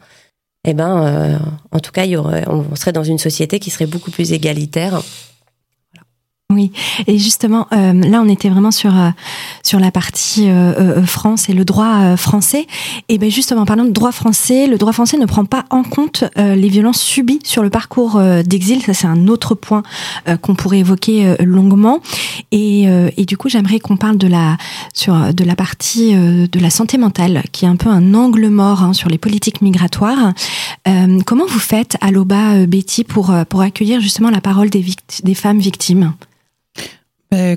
[0.64, 1.40] eh ben,
[1.72, 4.32] en tout cas, il y aurait, on serait dans une société qui serait beaucoup plus
[4.32, 5.00] égalitaire
[6.50, 6.72] oui,
[7.06, 9.10] et justement, euh, là, on était vraiment sur euh,
[9.62, 12.66] sur la partie euh, France et le droit français.
[13.10, 16.24] Et ben justement, parlant de droit français, le droit français ne prend pas en compte
[16.36, 18.82] les violences subies sur le parcours d'exil.
[18.82, 19.82] Ça, c'est un autre point
[20.40, 22.00] qu'on pourrait évoquer longuement.
[22.50, 22.84] Et,
[23.16, 24.56] et du coup, j'aimerais qu'on parle de la
[24.94, 28.82] sur de la partie de la santé mentale, qui est un peu un angle mort
[28.82, 30.32] hein, sur les politiques migratoires.
[31.26, 34.84] comment vous faites à l'OBA, Betty, pour pour accueillir justement la parole des,
[35.22, 36.14] des femmes victimes?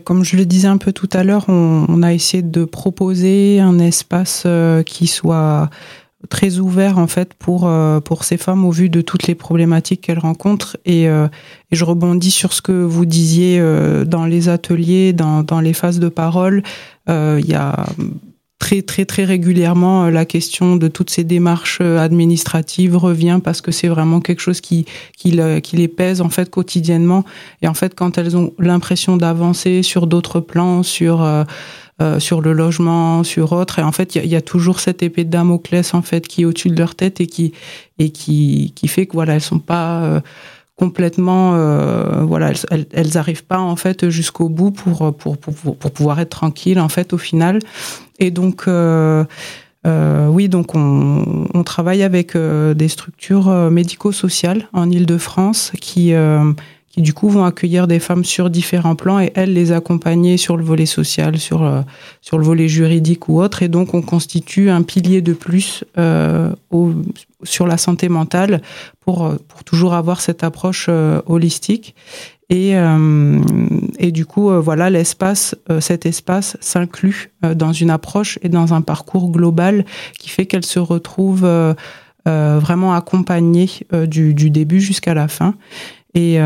[0.04, 3.80] Comme je le disais un peu tout à l'heure, on, a essayé de proposer un
[3.80, 5.70] espace euh, qui soit
[6.30, 10.02] très ouvert en fait pour euh, pour ces femmes au vu de toutes les problématiques
[10.02, 10.78] qu'elles rencontrent.
[10.86, 11.28] Et, euh,
[11.72, 13.62] je rebondis sur ce que vous disiez
[14.06, 16.64] dans les ateliers dans dans les phases de parole.
[17.08, 17.86] Il y a
[18.62, 23.88] très très très régulièrement la question de toutes ces démarches administratives revient parce que c'est
[23.88, 24.86] vraiment quelque chose qui
[25.18, 27.26] qui, qui les pèse en fait quotidiennement
[27.64, 31.43] et en fait quand elles ont l'impression d'avancer sur d'autres plans sur euh,
[32.01, 33.78] euh, sur le logement, sur autre.
[33.78, 36.41] Et en fait, il y, y, a toujours cette épée de Damoclès en fait qui
[36.41, 37.53] est au-dessus de leur tête et qui
[37.99, 40.20] et qui qui fait que voilà, elles sont pas euh,
[40.76, 45.92] complètement euh, voilà elles, elles arrivent pas en fait jusqu'au bout pour, pour, pour pour
[45.92, 47.60] pouvoir être tranquilles en fait au final.
[48.20, 49.26] Et donc euh,
[49.88, 56.14] euh, oui, donc on, on travaille avec euh, des structures euh, médico-sociales en Île-de-France qui
[56.92, 60.58] qui du coup vont accueillir des femmes sur différents plans et elles les accompagner sur
[60.58, 61.84] le volet social, sur
[62.22, 63.64] sur le volet juridique ou autre.
[63.64, 65.84] Et donc on constitue un pilier de plus
[66.72, 66.92] au,
[67.44, 68.62] sur la santé mentale
[69.00, 70.89] pour pour toujours avoir cette approche
[71.26, 71.96] holistique.
[72.52, 73.39] Et, euh,
[73.98, 78.74] et du coup, euh, voilà, l'espace, euh, cet espace s'inclut dans une approche et dans
[78.74, 79.86] un parcours global
[80.20, 81.50] qui fait qu'elle se retrouve
[82.26, 83.70] vraiment accompagnée
[84.06, 85.56] du, du, début jusqu'à la fin.
[86.14, 86.39] Et,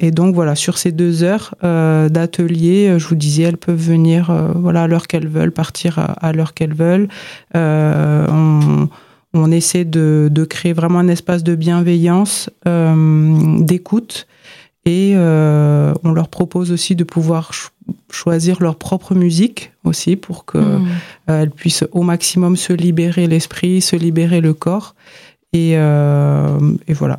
[0.00, 4.84] et, donc voilà, sur ces deux heures d'atelier, je vous disais, elles peuvent venir voilà
[4.84, 7.08] à l'heure qu'elles veulent, partir à, l'heure qu'elles veulent.
[7.54, 8.88] on,
[9.34, 14.26] on essaie de, de, créer vraiment un espace de bienveillance, d'écoute
[14.86, 17.50] et euh, on leur propose aussi de pouvoir
[18.10, 20.88] choisir leur propre musique aussi pour qu'elles mm.
[21.28, 24.94] euh, puissent au maximum se libérer l'esprit, se libérer le corps.
[25.52, 26.58] Et, euh,
[26.88, 27.18] et voilà.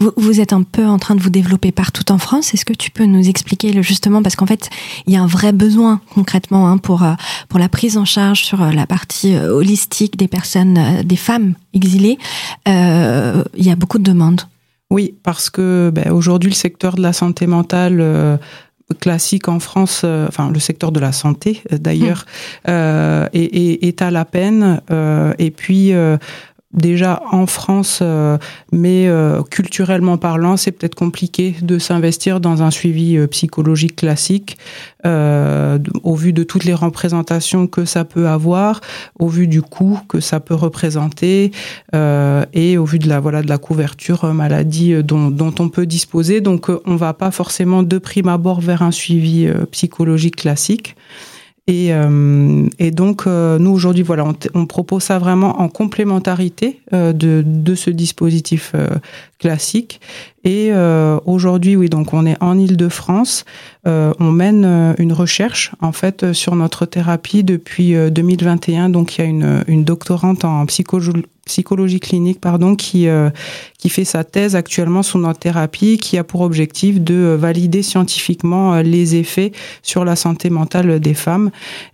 [0.00, 2.54] Vous, vous, êtes un peu en train de vous développer partout en France.
[2.54, 4.70] Est-ce que tu peux nous expliquer le, justement parce qu'en fait
[5.06, 7.12] il y a un vrai besoin concrètement hein, pour euh,
[7.50, 12.18] pour la prise en charge sur euh, la partie holistique des personnes, des femmes exilées.
[12.66, 14.42] Euh, il y a beaucoup de demandes.
[14.90, 18.38] Oui, parce que ben, aujourd'hui, le secteur de la santé mentale euh,
[19.00, 22.24] classique en France, euh, enfin le secteur de la santé euh, d'ailleurs,
[22.66, 22.70] mmh.
[23.34, 24.80] est, est, est, à la peine.
[25.38, 25.92] et puis
[26.72, 28.36] déjà en France, euh,
[28.72, 34.58] mais euh, culturellement parlant, c'est peut-être compliqué de s'investir dans un suivi euh, psychologique classique,
[35.04, 38.82] au vu de toutes les représentations que ça peut avoir,
[39.18, 41.52] au vu du coût que ça peut représenter,
[41.94, 46.42] et au vu de la voilà de la couverture maladie dont, dont on peut disposer.
[46.42, 50.94] Donc, on va pas forcément de prime abord vers un suivi psychologique classique.
[51.68, 56.80] Et, euh, et donc, euh, nous, aujourd'hui, voilà, on, on, propose ça vraiment en complémentarité
[56.94, 58.74] euh, de, de ce dispositif
[59.38, 60.00] classique.
[60.44, 60.72] Et
[61.26, 63.44] aujourd'hui, oui, donc on est en Ile-de-France.
[63.88, 68.90] On mène une recherche, en fait, sur notre thérapie depuis 2021.
[68.90, 69.28] Donc, il y a
[69.66, 70.66] une, doctorante en
[71.48, 73.30] psychologie clinique pardon qui euh,
[73.78, 77.82] qui fait sa thèse actuellement sur notre thérapie qui a pour objectif de euh, valider
[77.82, 81.50] scientifiquement euh, les effets sur la santé mentale des femmes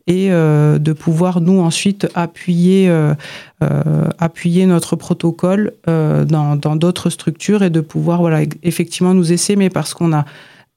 [0.06, 2.92] et de pouvoir nous ensuite appuyer
[4.18, 9.94] appuyer notre protocole dans dans d'autres structures et de pouvoir voilà effectivement nous essaimer parce
[9.94, 10.26] qu'on a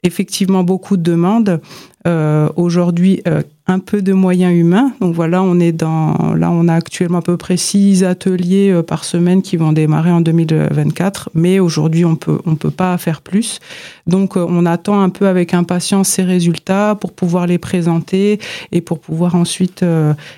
[0.08, 1.62] effectivement beaucoup de demandes.
[2.08, 4.93] Euh, Aujourd'hui, euh, un peu de moyens humains.
[5.01, 8.82] Donc voilà, on est dans là, on a actuellement à peu près six ateliers euh,
[8.82, 11.32] par semaine qui vont démarrer en 2024.
[11.34, 13.60] Mais aujourd'hui, on peut on peut pas faire plus.
[14.05, 18.39] Donc euh, on attend un peu avec impatience ces résultats pour pouvoir les présenter
[18.72, 19.84] et pour pouvoir ensuite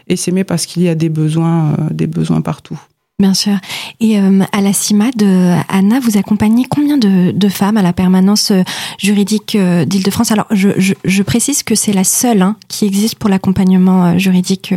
[0.08, 2.80] essaimer parce qu'il y a des besoins des besoins partout.
[3.20, 3.58] Bien sûr.
[4.00, 5.22] Et euh, à la CIMAD,
[5.68, 8.64] Anna, vous accompagnez combien de, femmes à la permanence euh,
[8.98, 10.32] juridique euh, d'Île-de-France?
[10.32, 14.74] Alors, je, précise que c'est la seule hein, qui existe pour l'accompagnement juridique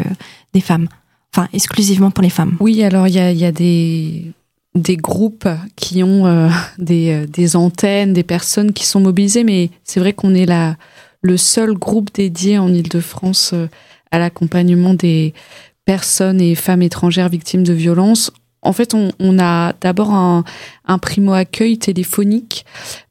[0.55, 0.89] des femmes,
[1.33, 2.57] enfin exclusivement pour les femmes.
[2.59, 9.01] Oui, alors il y a, des groupes qui ont des, antennes, des personnes qui sont
[9.01, 10.77] mobilisées, mais c'est vrai qu'on est la,
[11.23, 13.55] le seul groupe dédié en Île-de-France
[14.11, 15.33] à l'accompagnement des
[15.85, 18.31] personnes et femmes étrangères victimes de violences.
[18.63, 20.45] en fait, on, a d'abord un,
[21.01, 22.65] primo-accueil téléphonique.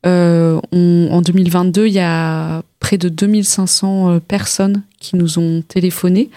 [0.04, 6.30] en 2022, il y a près de 2500 personnes qui nous ont téléphoné.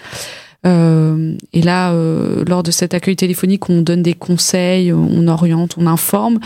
[0.65, 1.93] et là,
[2.45, 6.39] lors de cet accueil téléphonique, on donne des conseils, on oriente, on informe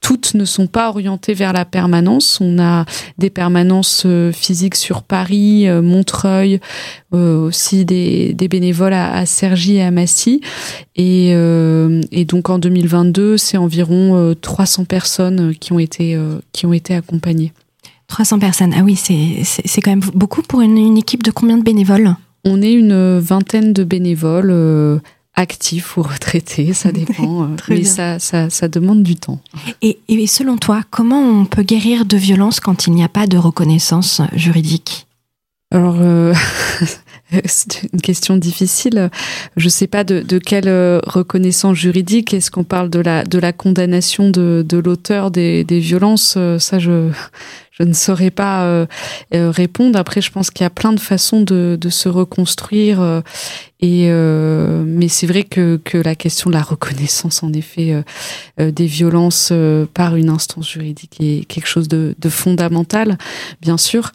[0.00, 2.40] toutes ne sont pas orientées vers la permanence.
[2.40, 2.84] On a
[3.18, 6.60] des permanences euh, physiques sur Paris, euh, Montreuil,
[7.14, 10.40] euh, aussi des, bénévoles à, à Cergy et à Massy.
[10.96, 11.34] Et,
[12.24, 16.18] donc en 2022, c'est environ 300 personnes qui ont été,
[16.52, 17.52] qui ont été accompagnées.
[18.08, 21.62] 300 personnes, ah oui, c'est quand même beaucoup pour une, une équipe de combien de
[21.62, 22.14] bénévoles?
[22.44, 25.00] On est une vingtaine de bénévoles
[25.38, 29.40] actif ou retraité, ça dépend, euh, mais ça, ça, ça, demande du temps.
[29.82, 33.26] Et, et, selon toi, comment on peut guérir de violence quand il n'y a pas
[33.26, 35.06] de reconnaissance juridique?
[35.70, 36.34] Alors, euh,
[37.44, 39.10] c'est une question difficile.
[39.56, 42.34] Je ne sais pas de, de, quelle euh, reconnaissance juridique.
[42.34, 46.38] Est-ce qu'on parle de la, de la condamnation de, de l'auteur des, des, violences?
[46.58, 47.10] Ça, je
[47.78, 48.86] je ne saurais pas euh,
[49.34, 49.98] euh, répondre.
[49.98, 53.00] Après, je pense qu'il y a plein de façons de, de se reconstruire.
[53.00, 53.20] Euh,
[53.80, 58.02] et mais c'est vrai que, que la question de la reconnaissance, en effet,
[58.58, 59.52] des violences
[59.94, 63.18] par une instance juridique est quelque chose de, de fondamental,
[63.62, 64.10] bien sûr.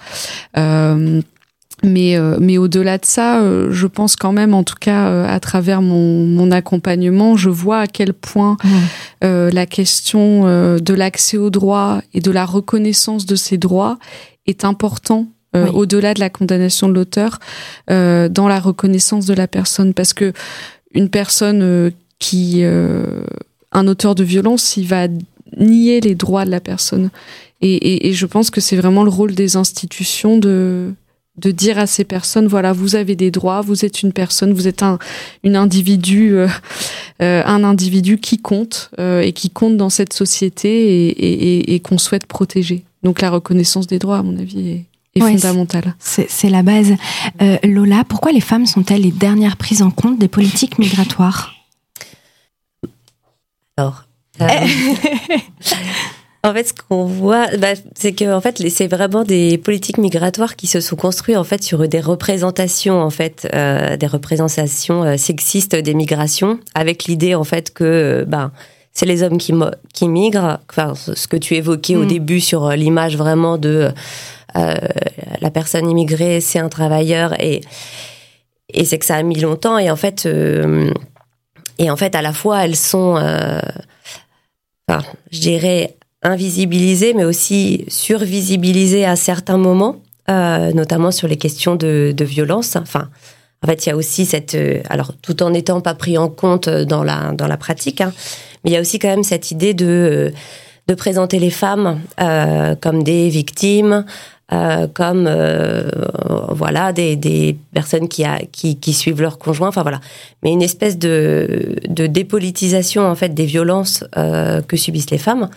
[1.83, 5.27] Mais, euh, mais au-delà de ça, euh, je pense quand même, en tout cas euh,
[5.27, 8.57] à travers mon, mon, accompagnement, je vois à quel point
[9.21, 13.97] la question de l'accès aux droits et de la reconnaissance de ces droits
[14.45, 17.39] est important au-delà de la condamnation de l'auteur
[17.87, 19.93] dans la reconnaissance de la personne.
[19.93, 20.33] Parce que
[20.93, 22.63] une personne qui...
[22.63, 25.07] un auteur de violence, il va
[25.57, 27.09] nier les droits de la personne.
[27.61, 30.93] Et, et, et je pense que c'est vraiment le rôle des institutions de
[31.37, 34.67] de dire à ces personnes voilà vous avez des droits vous êtes une personne vous
[34.67, 34.99] êtes un
[35.43, 36.47] une individu euh,
[37.21, 41.97] euh, un individu qui compte euh, et qui compte dans cette société et, et, qu'on
[41.97, 42.83] souhaite protéger.
[43.03, 45.95] Donc la reconnaissance des droits à mon avis est, fondamentale.
[45.99, 46.93] c'est la base.
[47.63, 51.53] Lola pourquoi les femmes sont-elles les dernières prises en compte des politiques migratoires?
[53.77, 54.05] Alors
[56.45, 60.57] En fait, ce qu'on voit, bah, c'est que en fait, c'est vraiment des politiques migratoires
[60.57, 65.15] qui se sont construites en fait sur des représentations en fait, euh, des représentations euh,
[65.15, 68.51] sexistes des migrations, avec l'idée en fait que ben
[68.91, 69.53] c'est les hommes qui
[69.93, 70.59] qui migrent.
[70.69, 72.07] Enfin, ce que tu évoquais au mm.
[72.07, 73.91] début sur euh, l'image vraiment de
[74.53, 77.61] la personne immigrée, c'est un travailleur et
[78.69, 80.27] et c'est que ça a mis longtemps et en fait
[81.79, 83.17] et en fait à la fois elles sont
[84.87, 89.97] Enfin, je dirais invisibilisé, mais aussi survisibilisé à certains moments,
[90.29, 92.75] euh, notamment sur les questions de, de, violence.
[92.75, 93.09] Enfin,
[93.63, 96.29] en fait, il y a aussi cette, euh, alors tout en n'étant pas pris en
[96.29, 98.13] compte dans la dans la pratique, hein,
[98.63, 100.31] mais il y a aussi quand même cette idée de euh,
[100.87, 104.05] de présenter les femmes euh, comme des victimes,
[104.51, 105.89] euh, comme euh,
[106.49, 109.69] voilà des, des personnes qui, a, qui, qui suivent leur conjoint.
[109.69, 110.01] Enfin voilà,
[110.43, 115.49] mais une espèce de, de dépolitisation en fait des violences que subissent les femmes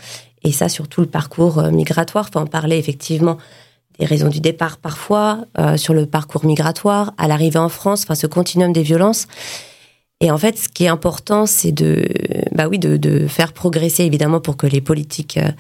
[0.47, 2.31] et ça sur tout le parcours euh, migratoire.
[2.33, 3.37] Faut en parler effectivement
[3.99, 8.15] des raisons du départ parfois, euh, sur le parcours migratoire, à l'arrivée en France, enfin
[8.15, 9.27] ce continuum des violences.
[10.21, 12.07] Et en fait, ce qui est important, c'est de,
[12.53, 15.51] bah oui, de, faire progresser évidemment pour que les politiques euh,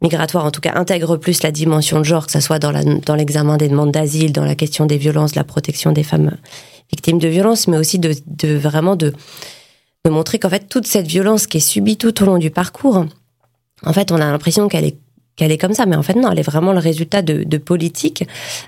[0.00, 3.56] migratoires, en tout cas, intègrent plus la dimension de genre, que ce soit dans l'examen
[3.58, 6.36] des demandes d'asile, dans la question des violences, la protection des femmes
[6.90, 8.12] victimes de violences, mais aussi de,
[8.56, 9.12] vraiment de
[10.08, 13.06] montrer qu'en fait toute cette violence qui est subie tout au long du parcours,
[13.84, 14.96] en fait, on a l'impression qu'elle est
[15.36, 17.58] qu'elle est comme ça, mais en fait non, elle est vraiment le résultat de, de
[17.58, 18.26] politiques,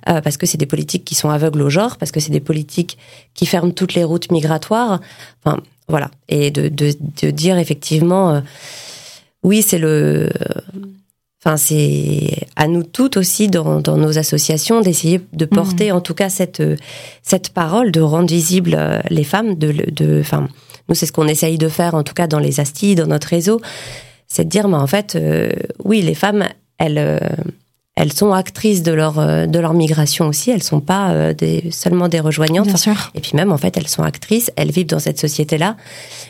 [0.09, 2.41] euh, parce que c'est des politiques qui sont aveugles au genre, parce que c'est des
[2.41, 2.99] politiques
[3.35, 5.01] qui ferment toutes les routes migratoires.
[5.43, 6.93] Enfin, voilà, et de, de,
[7.23, 8.41] de dire effectivement, euh,
[9.43, 10.29] oui, c'est le,
[11.43, 15.97] enfin c'est à nous toutes aussi dans, dans nos associations d'essayer de porter mmh.
[15.97, 16.63] en tout cas cette
[17.23, 20.49] cette parole, de rendre visible euh, les femmes, de, de, enfin
[20.89, 23.29] nous c'est ce qu'on essaye de faire en tout cas dans les astis, dans notre
[23.29, 23.61] réseau
[24.29, 25.51] c'est de dire, mais en fait, euh,
[25.85, 26.45] oui, les femmes,
[26.77, 27.19] elles, euh,
[27.97, 30.51] elles sont actrices de leur euh, de leur migration aussi.
[30.51, 32.67] Elles sont pas des, seulement des rejoignantes.
[32.67, 33.11] Bien sûr.
[33.15, 34.53] Et puis même, en fait, elles sont actrices.
[34.57, 35.77] Elles vivent dans cette société-là.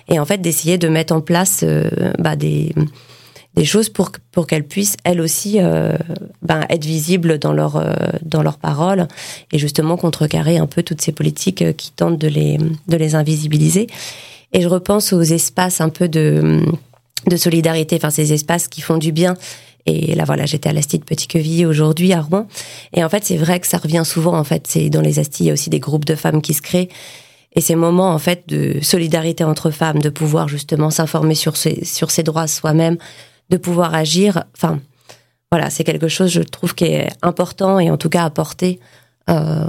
[0.09, 1.65] Et en fait, d'essayer de mettre en place
[2.19, 2.73] bah, des
[3.55, 5.59] des choses pour pour qu'elles puissent elles aussi
[6.43, 7.83] ben, être visibles dans leur
[8.23, 9.09] dans leurs paroles
[9.51, 13.89] et justement contrecarrer un peu toutes ces politiques qui tentent de les de les invisibiliser.
[14.53, 16.88] Et je repense aux espaces un peu de de
[17.37, 19.37] solidarité, enfin ces espaces qui font du bien.
[19.87, 22.47] Et là, voilà, j'étais à l'Asti de Petit-Quevilly aujourd'hui à Rouen.
[22.93, 24.37] Et en fait, c'est vrai que ça revient souvent.
[24.37, 26.53] En fait, c'est dans les Astis, il y a aussi des groupes de femmes qui
[26.53, 26.91] se créent.
[27.55, 31.85] Et ces moments en fait de solidarité entre femmes, de pouvoir justement s'informer sur ses,
[31.85, 32.99] sur ses droits soi-même,
[33.51, 34.81] de pouvoir agir, enfin
[35.51, 38.81] voilà, c'est quelque chose je trouve qui est important et en tout cas apporté
[39.31, 39.67] euh,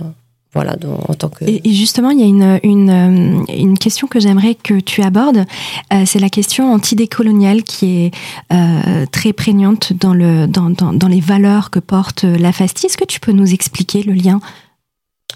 [0.53, 0.75] voilà,
[1.07, 1.45] en tant que.
[1.45, 5.45] Et, justement, il y a une, une, euh, une question que j'aimerais que tu abordes.
[5.93, 8.11] Euh, c'est la question antidécoloniale qui est
[8.51, 12.87] euh, très prégnante dans, le, dans, dans, dans, les valeurs que porte la FASTI.
[12.87, 14.39] Est-ce que tu peux nous expliquer le lien?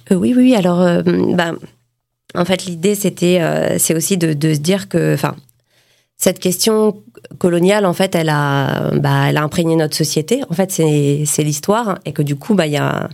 [0.10, 0.56] Oui, oui.
[0.56, 1.58] Alors, ben,
[2.34, 3.40] en fait, l'idée, c'était,
[3.78, 5.36] c'est aussi de, de, se dire que, enfin,
[6.18, 6.98] cette question
[7.38, 10.42] coloniale, en fait, elle a, bah, elle a imprégné notre société.
[10.50, 13.10] En fait, c'est l'histoire et que du coup, bah, il y a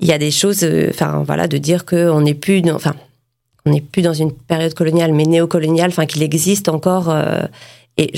[0.00, 2.94] il y a des choses, euh, enfin voilà, de dire qu'on n'est plus, enfin,
[3.66, 7.10] on n'est plus dans une période coloniale, mais néocoloniale, enfin qu'il existe encore.
[7.10, 7.42] Euh,
[7.96, 8.12] et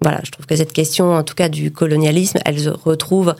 [0.00, 3.34] voilà, je trouve que cette question, en tout cas du colonialisme, elle se retrouve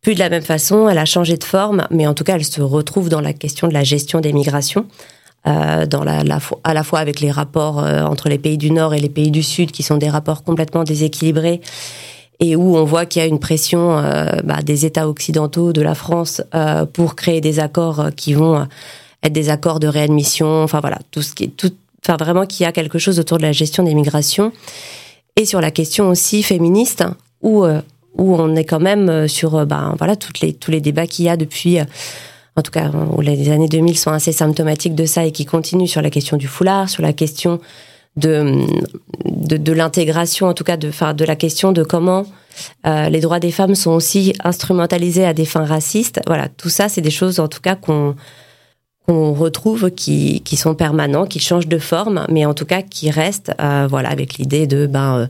[0.00, 0.88] plus de la même façon.
[0.88, 3.68] Elle a changé de forme, mais en tout cas, elle se retrouve dans la question
[3.68, 4.86] de la gestion des migrations.
[5.46, 9.10] Euh, dans à la fois avec les rapports entre les pays du Nord et les
[9.10, 11.60] pays du Sud, qui sont des rapports complètement déséquilibrés
[12.40, 15.82] et où on voit qu'il y a une pression euh, bah, des États occidentaux, de
[15.82, 18.66] la France, euh, pour créer des accords euh, qui vont
[19.22, 20.62] être des accords de réadmission.
[20.62, 21.72] Enfin voilà, tout ce qui est tout,
[22.04, 24.52] enfin vraiment qu'il y a quelque chose autour de la gestion des migrations
[25.36, 27.04] et sur la question aussi féministe
[27.42, 27.64] où
[28.16, 31.28] où on est quand même sur bah, voilà toutes les tous les débats qu'il y
[31.28, 31.78] a depuis
[32.56, 35.88] en tout cas où les années 2000 sont assez symptomatiques de ça et qui continuent
[35.88, 37.60] sur la question du foulard, sur la question
[38.16, 38.64] de,
[39.24, 42.26] de, l'intégration, en tout cas de, de la question de comment
[42.86, 46.20] euh, les droits des femmes sont aussi instrumentalisés à des fins racistes.
[46.26, 48.14] Voilà, tout ça, c'est des choses en tout cas qu'on
[49.06, 53.10] qu'on retrouve qui, qui sont permanents, qui changent de forme, mais en tout cas qui
[53.10, 55.28] restent, euh, voilà, avec l'idée de ben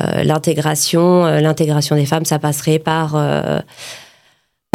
[0.00, 3.14] euh, l'intégration, l'intégration des femmes, ça passerait par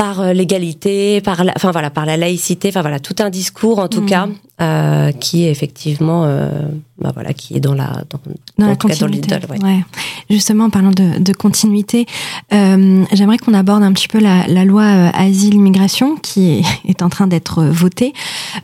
[0.01, 3.87] par l'égalité, par la, enfin voilà, par la laïcité, enfin voilà, tout un discours en
[3.87, 4.05] tout mmh.
[4.07, 4.27] cas
[4.59, 6.49] euh, qui est effectivement, euh,
[6.97, 8.19] bah voilà, qui est dans la dans,
[8.57, 9.35] dans la continuité.
[9.47, 9.63] ouais.
[9.63, 9.85] ouais.
[10.27, 12.07] Justement, en parlant de, de continuité,
[12.51, 17.09] euh, j'aimerais qu'on aborde un petit peu la, la loi euh, asile-immigration qui est, en
[17.09, 18.13] train d'être votée.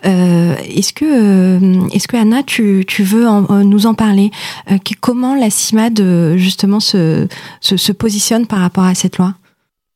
[0.08, 4.32] Euh, est-ce que, est-ce que Anna, tu, tu veux en, nous en parler?
[5.02, 7.28] Comment la CIMAD justement se,
[7.62, 9.36] se, se positionne par rapport à cette loi?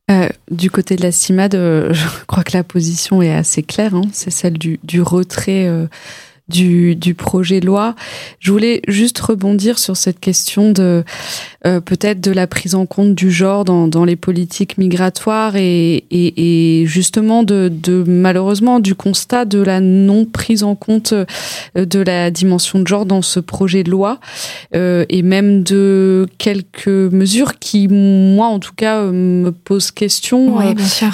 [0.10, 3.96] Euh, du côté de la CIMAD, euh, je crois que la position est assez claire.
[3.96, 4.04] Hein.
[4.12, 5.88] c'est celle du, du retrait euh,
[6.52, 7.96] du, du, projet de loi.
[8.40, 11.04] Je voulais juste rebondir sur cette question de
[11.66, 16.04] euh, peut-être de la prise en compte du genre dans, dans les politiques migratoires et,
[16.12, 21.26] et, et justement de, de, malheureusement du constat de la non prise en compte euh,
[21.76, 24.20] de la dimension de genre dans ce projet de loi
[24.76, 30.58] euh, et même de quelques mesures qui moi en tout cas me posent question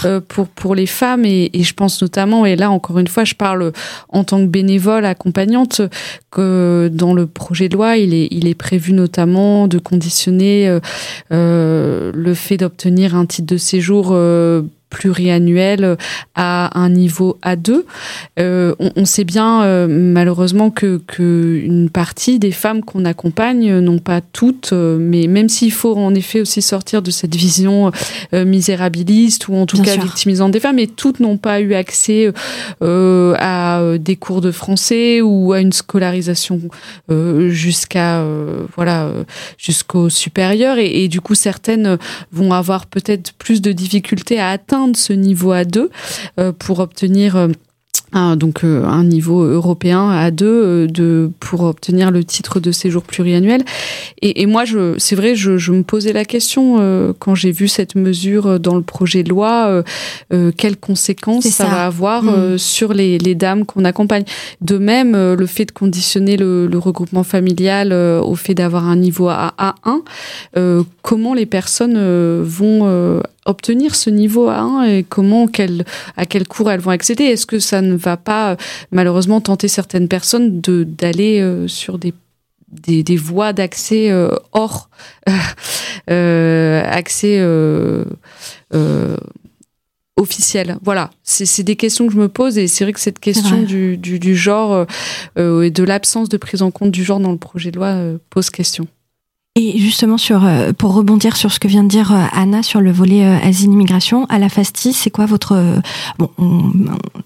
[0.05, 3.23] euh, pour pour les femmes et, et, je pense notamment et là encore une fois
[3.23, 3.71] je parle
[4.09, 5.81] en tant que bénévole accompagnante
[6.31, 10.79] que dans le projet de loi il est il est prévu notamment de conditionner euh,
[11.31, 15.97] euh, le fait d'obtenir un titre de séjour euh, pluriannuel
[16.35, 17.83] à un niveau A2.
[18.39, 23.79] Euh, on, on, sait bien euh, malheureusement que, que, une partie des femmes qu'on accompagne,
[23.79, 27.91] non pas toutes, euh, mais même s'il faut en effet aussi sortir de cette vision
[28.33, 30.03] euh, misérabiliste ou en tout bien cas sûr.
[30.03, 32.31] victimisante des femmes, et toutes n'ont pas eu accès
[32.81, 36.61] euh, à des cours de français ou à une scolarisation
[37.49, 38.23] jusqu'à
[38.75, 39.11] voilà
[39.57, 41.97] jusqu'au supérieur, et, et, du coup certaines
[42.31, 45.89] vont avoir peut-être plus de difficultés à atteindre atteindre ce niveau A2
[46.39, 47.49] euh, pour obtenir
[48.13, 52.71] un, donc euh, un niveau européen à deux euh, de pour obtenir le titre de
[52.71, 53.63] séjour pluriannuel
[54.21, 57.51] et, et moi je c'est vrai je, je me posais la question euh, quand j'ai
[57.51, 59.83] vu cette mesure dans le projet de loi euh,
[60.31, 61.65] euh quelles conséquences ça.
[61.65, 61.69] ça.
[61.69, 62.57] va avoir mmh.
[62.57, 64.23] sur les, les dames qu'on accompagne
[64.61, 69.27] de même le fait de conditionner le, le regroupement familial au fait d'avoir un niveau
[69.27, 71.97] à A1 comment les personnes
[72.41, 75.85] vont obtenir ce niveau A1 et comment quel,
[76.15, 77.23] à quel cours elles vont accéder?
[77.23, 78.57] Est-ce que ça ne va pas
[78.91, 82.13] malheureusement tenter certaines personnes de d'aller euh, sur des
[82.69, 84.89] des, des voies d'accès euh, hors
[86.09, 88.03] euh, accès euh,
[88.73, 89.17] euh,
[90.17, 90.77] officiel.
[90.81, 93.97] Voilà, c'est des questions que je me pose et c'est vrai que cette question du,
[93.97, 94.85] du, du, genre
[95.37, 97.87] euh, et de l'absence de prise en compte du genre dans le projet de loi
[97.87, 98.87] euh, pose question.
[99.59, 102.79] Et justement, sur, euh, pour rebondir sur ce que vient de dire euh, Anna sur
[102.79, 105.81] le volet euh, asile-immigration, à la FASTI, c'est quoi votre...
[106.19, 106.71] Bon, on,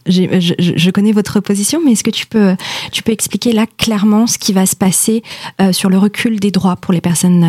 [0.06, 2.56] je, connais votre position, mais est-ce que tu peux,
[2.94, 5.24] tu peux expliquer là clairement ce qui va se passer
[5.72, 7.46] sur le recul des droits pour les personnes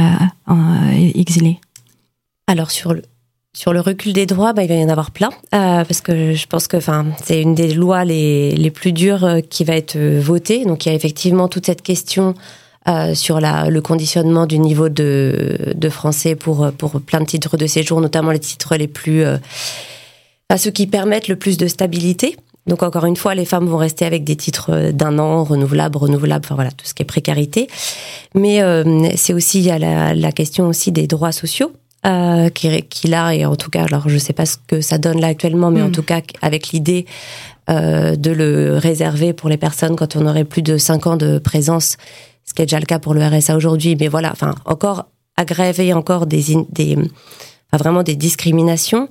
[1.14, 1.60] exilées?
[2.48, 3.02] Alors, sur le,
[3.54, 6.34] sur le recul des droits, bah, il va y en avoir plein, euh, parce que
[6.34, 6.78] je pense que
[7.22, 10.64] c'est une des lois les, les plus dures qui va être votée.
[10.64, 12.34] Donc il y a effectivement toute cette question
[12.88, 17.56] euh, sur la, le conditionnement du niveau de, de français pour, pour plein de titres
[17.56, 19.24] de séjour, notamment les titres les plus...
[19.24, 19.38] Euh,
[20.56, 22.36] ceux qui permettent le plus de stabilité.
[22.66, 26.44] Donc encore une fois, les femmes vont rester avec des titres d'un an, renouvelables, renouvelables,
[26.44, 27.68] enfin voilà, tout ce qui est précarité.
[28.34, 28.60] Mais
[29.16, 31.72] c'est aussi, il y a la, la question aussi des droits sociaux
[32.04, 35.20] euh, qu'il a et en tout cas alors je sais pas ce que ça donne
[35.20, 35.92] là actuellement mais en mm.
[35.92, 37.06] tout cas avec l'idée
[37.70, 41.38] euh, de le réserver pour les personnes quand on aurait plus de 5 ans de
[41.38, 41.98] présence
[42.44, 45.92] ce qui est déjà le cas pour le RSA aujourd'hui mais voilà enfin encore aggraver
[45.92, 49.08] encore des des enfin, vraiment des discriminations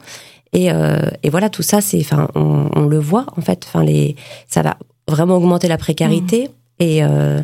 [0.53, 3.83] et, euh, et voilà tout ça c'est enfin on, on, le voit en fait enfin
[3.83, 4.15] les
[4.47, 4.77] ça va
[5.07, 6.83] vraiment augmenter la précarité mm.
[6.83, 7.41] et euh,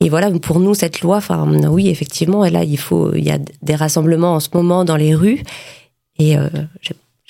[0.00, 3.32] et voilà, pour nous, cette loi, enfin, oui, effectivement, et là, il faut, il y
[3.32, 5.42] a des rassemblements en ce moment dans les rues.
[6.18, 6.48] Et euh,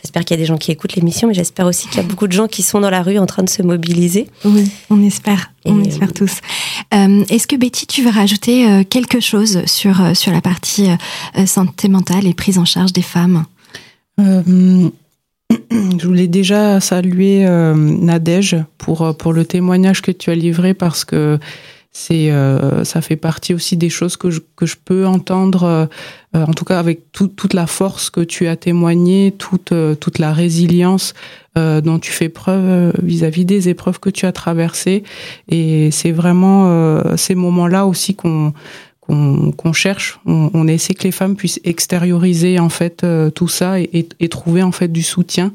[0.02, 2.06] j'espère qu'il y a des gens qui écoutent l'émission, mais j'espère aussi qu'il y a
[2.06, 4.28] beaucoup de gens qui sont dans la rue en train de se mobiliser.
[4.44, 6.38] Oui, on espère, on espère tous.
[6.94, 10.88] Euh, Est-ce que Betty, tu veux rajouter euh, quelque chose sur, euh, sur la partie
[11.36, 13.44] euh, santé mentale et prise en charge des femmes?
[14.18, 21.38] Je voulais déjà saluer Nadège pour, pour le témoignage que tu as livré parce que
[21.90, 25.86] c'est euh, ça fait partie aussi des choses que je, que je peux entendre euh,
[26.44, 30.32] en tout cas avec toute la force que tu as témoigné toute euh, toute la
[30.32, 31.14] résilience
[31.82, 35.02] dont tu fais preuve vis-à-vis des épreuves que tu as traversées.
[35.48, 38.52] Et c'est vraiment ces moments-là aussi qu'on
[39.08, 44.62] qu'on cherche, on, essaie que les femmes puissent extérioriser en fait tout ça et, trouver
[44.62, 45.52] en fait du soutien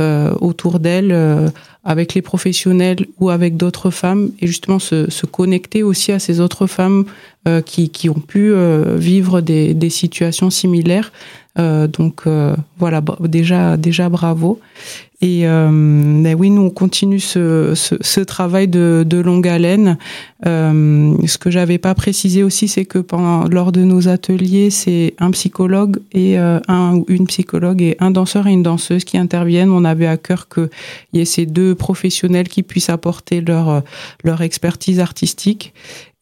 [0.00, 1.50] euh, autour d'elles, euh,
[1.84, 6.66] avec les professionnels ou avec d'autres femmes, et justement se, connecter aussi à ces autres
[6.66, 7.04] femmes
[7.46, 8.54] euh, qui, qui, ont pu
[8.96, 11.12] vivre des, des, situations similaires.
[11.58, 12.22] donc
[12.78, 14.60] voilà, déjà, déjà bravo.
[15.22, 19.96] Et euh, ben oui, nous on continue ce, ce, ce travail de, de, longue haleine.
[20.46, 25.14] Euh, ce que j'avais pas précisé aussi, c'est que pendant lors de nos ateliers, c'est
[25.18, 29.16] un psychologue et euh, un ou une psychologue et un danseur et une danseuse qui
[29.16, 29.70] interviennent.
[29.70, 30.68] On avait à cœur qu'il
[31.12, 33.82] y ait ces deux professionnels qui puissent apporter leur
[34.24, 35.72] leur expertise artistique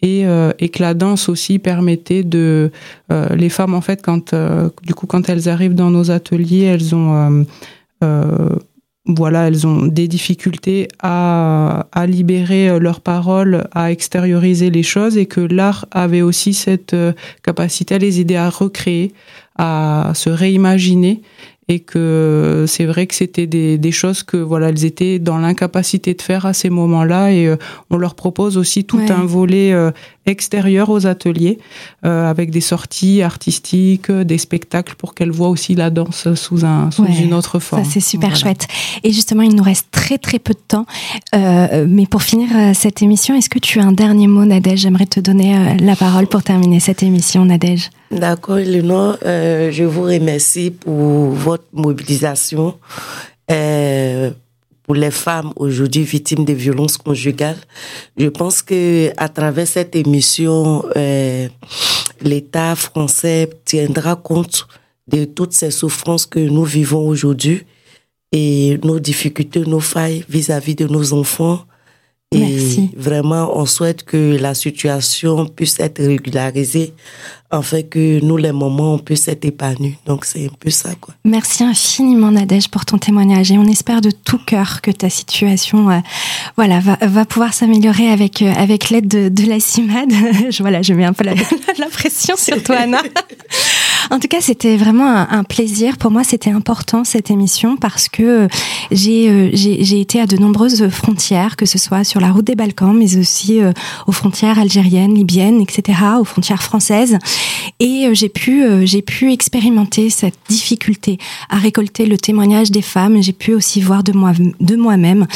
[0.02, 2.70] et, euh, et que la danse aussi permettait de
[3.12, 6.64] euh, les femmes en fait quand euh, du coup quand elles arrivent dans nos ateliers
[6.64, 7.46] elles ont
[9.16, 15.16] voilà, elles ont des difficultés à, à, libérer euh, leurs paroles, à extérioriser les choses
[15.16, 19.12] et que l'art avait aussi cette euh, capacité à les aider à recréer,
[19.56, 21.22] à se réimaginer
[21.68, 26.14] et que c'est vrai que c'était des, des, choses que voilà elles étaient dans l'incapacité
[26.14, 27.56] de faire à ces moments-là et euh,
[27.90, 29.72] on leur propose aussi tout un volet
[30.26, 31.58] euh, extérieur aux ateliers
[32.04, 36.90] euh, avec des sorties artistiques, des spectacles pour qu'elles voient aussi la danse sous un
[36.90, 37.84] sous une autre forme.
[37.84, 38.66] Ça c'est super chouette.
[39.02, 40.86] Et justement, il nous reste très très peu de temps,
[41.32, 44.80] mais pour finir cette émission, est-ce que tu as un dernier mot, Nadège?
[44.80, 47.90] J'aimerais te donner la parole pour terminer cette émission, Nadège.
[48.10, 52.74] D'accord, euh, je vous remercie pour votre mobilisation
[53.50, 54.30] euh,
[54.90, 57.58] pour les femmes aujourd'hui victimes de violences conjugales.
[58.16, 61.46] Je pense que à travers cette émission, euh,
[62.20, 64.66] l'État français tiendra compte
[65.06, 67.62] de toutes ces souffrances que nous vivons aujourd'hui
[68.32, 71.60] et nos difficultés, nos failles vis-à-vis -vis de nos enfants.
[72.32, 72.90] Et Merci.
[72.96, 76.94] vraiment, on souhaite que la situation puisse être régularisée
[77.50, 79.96] afin que nous, les moments, on puisse être épanouis.
[80.06, 81.12] Donc, c'est un peu ça, quoi.
[81.24, 83.50] Merci infiniment, Nadège, pour ton témoignage.
[83.50, 85.98] Et on espère de tout cœur que ta situation, euh,
[86.56, 90.12] voilà, va, va pouvoir s'améliorer avec, euh, avec l'aide de, de, la CIMAD.
[90.50, 91.34] je, voilà, je mets un peu la,
[91.78, 93.02] la pression sur toi, Anna.
[94.10, 95.96] En tout cas, c'était vraiment un, plaisir.
[95.96, 98.48] Pour moi, c'était important cette émission parce que
[98.90, 102.54] j'ai euh, j'ai été à de nombreuses frontières, que ce soit sur la route des
[102.54, 103.72] Balkans, mais aussi euh,
[104.06, 107.18] aux frontières algériennes, libyennes, etc., aux frontières françaises.
[107.78, 113.22] Et euh, j'ai pu j'ai pu expérimenter cette difficulté à récolter le témoignage des femmes.
[113.22, 115.26] J'ai pu aussi voir de moi de moi-même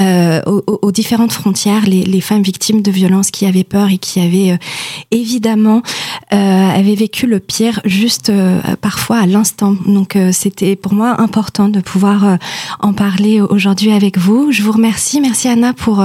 [0.00, 4.18] euh, aux, différentes frontières les, les, femmes victimes de violences qui avaient peur et qui
[4.18, 4.56] avaient euh,
[5.12, 5.82] évidemment
[6.32, 8.13] euh, avaient vécu le pire juste
[8.80, 9.74] parfois à l'instant.
[9.86, 12.38] Donc c'était pour moi important de pouvoir
[12.80, 14.52] en parler aujourd'hui avec vous.
[14.52, 16.04] Je vous remercie, merci Anna pour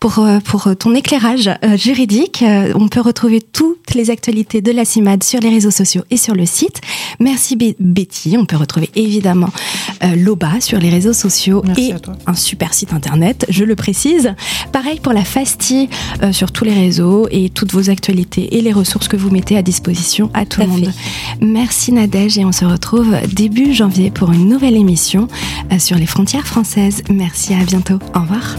[0.00, 2.44] pour pour ton éclairage juridique.
[2.74, 6.34] On peut retrouver toutes les actualités de la CIMAD sur les réseaux sociaux et sur
[6.34, 6.80] le site.
[7.20, 8.36] Merci Betty.
[8.38, 9.50] On peut retrouver évidemment
[10.16, 11.94] l'OBA sur les réseaux sociaux merci et
[12.26, 14.34] un super site internet, je le précise.
[14.72, 15.88] Pareil pour la Fasti
[16.22, 19.56] euh, sur tous les réseaux et toutes vos actualités et les ressources que vous mettez
[19.56, 20.84] à disposition à tout, tout le monde.
[20.86, 21.44] Fait.
[21.48, 25.28] Merci Nadège et on se retrouve début janvier pour une nouvelle émission
[25.78, 27.02] sur les frontières françaises.
[27.10, 27.98] Merci, à bientôt.
[28.14, 28.56] Au revoir.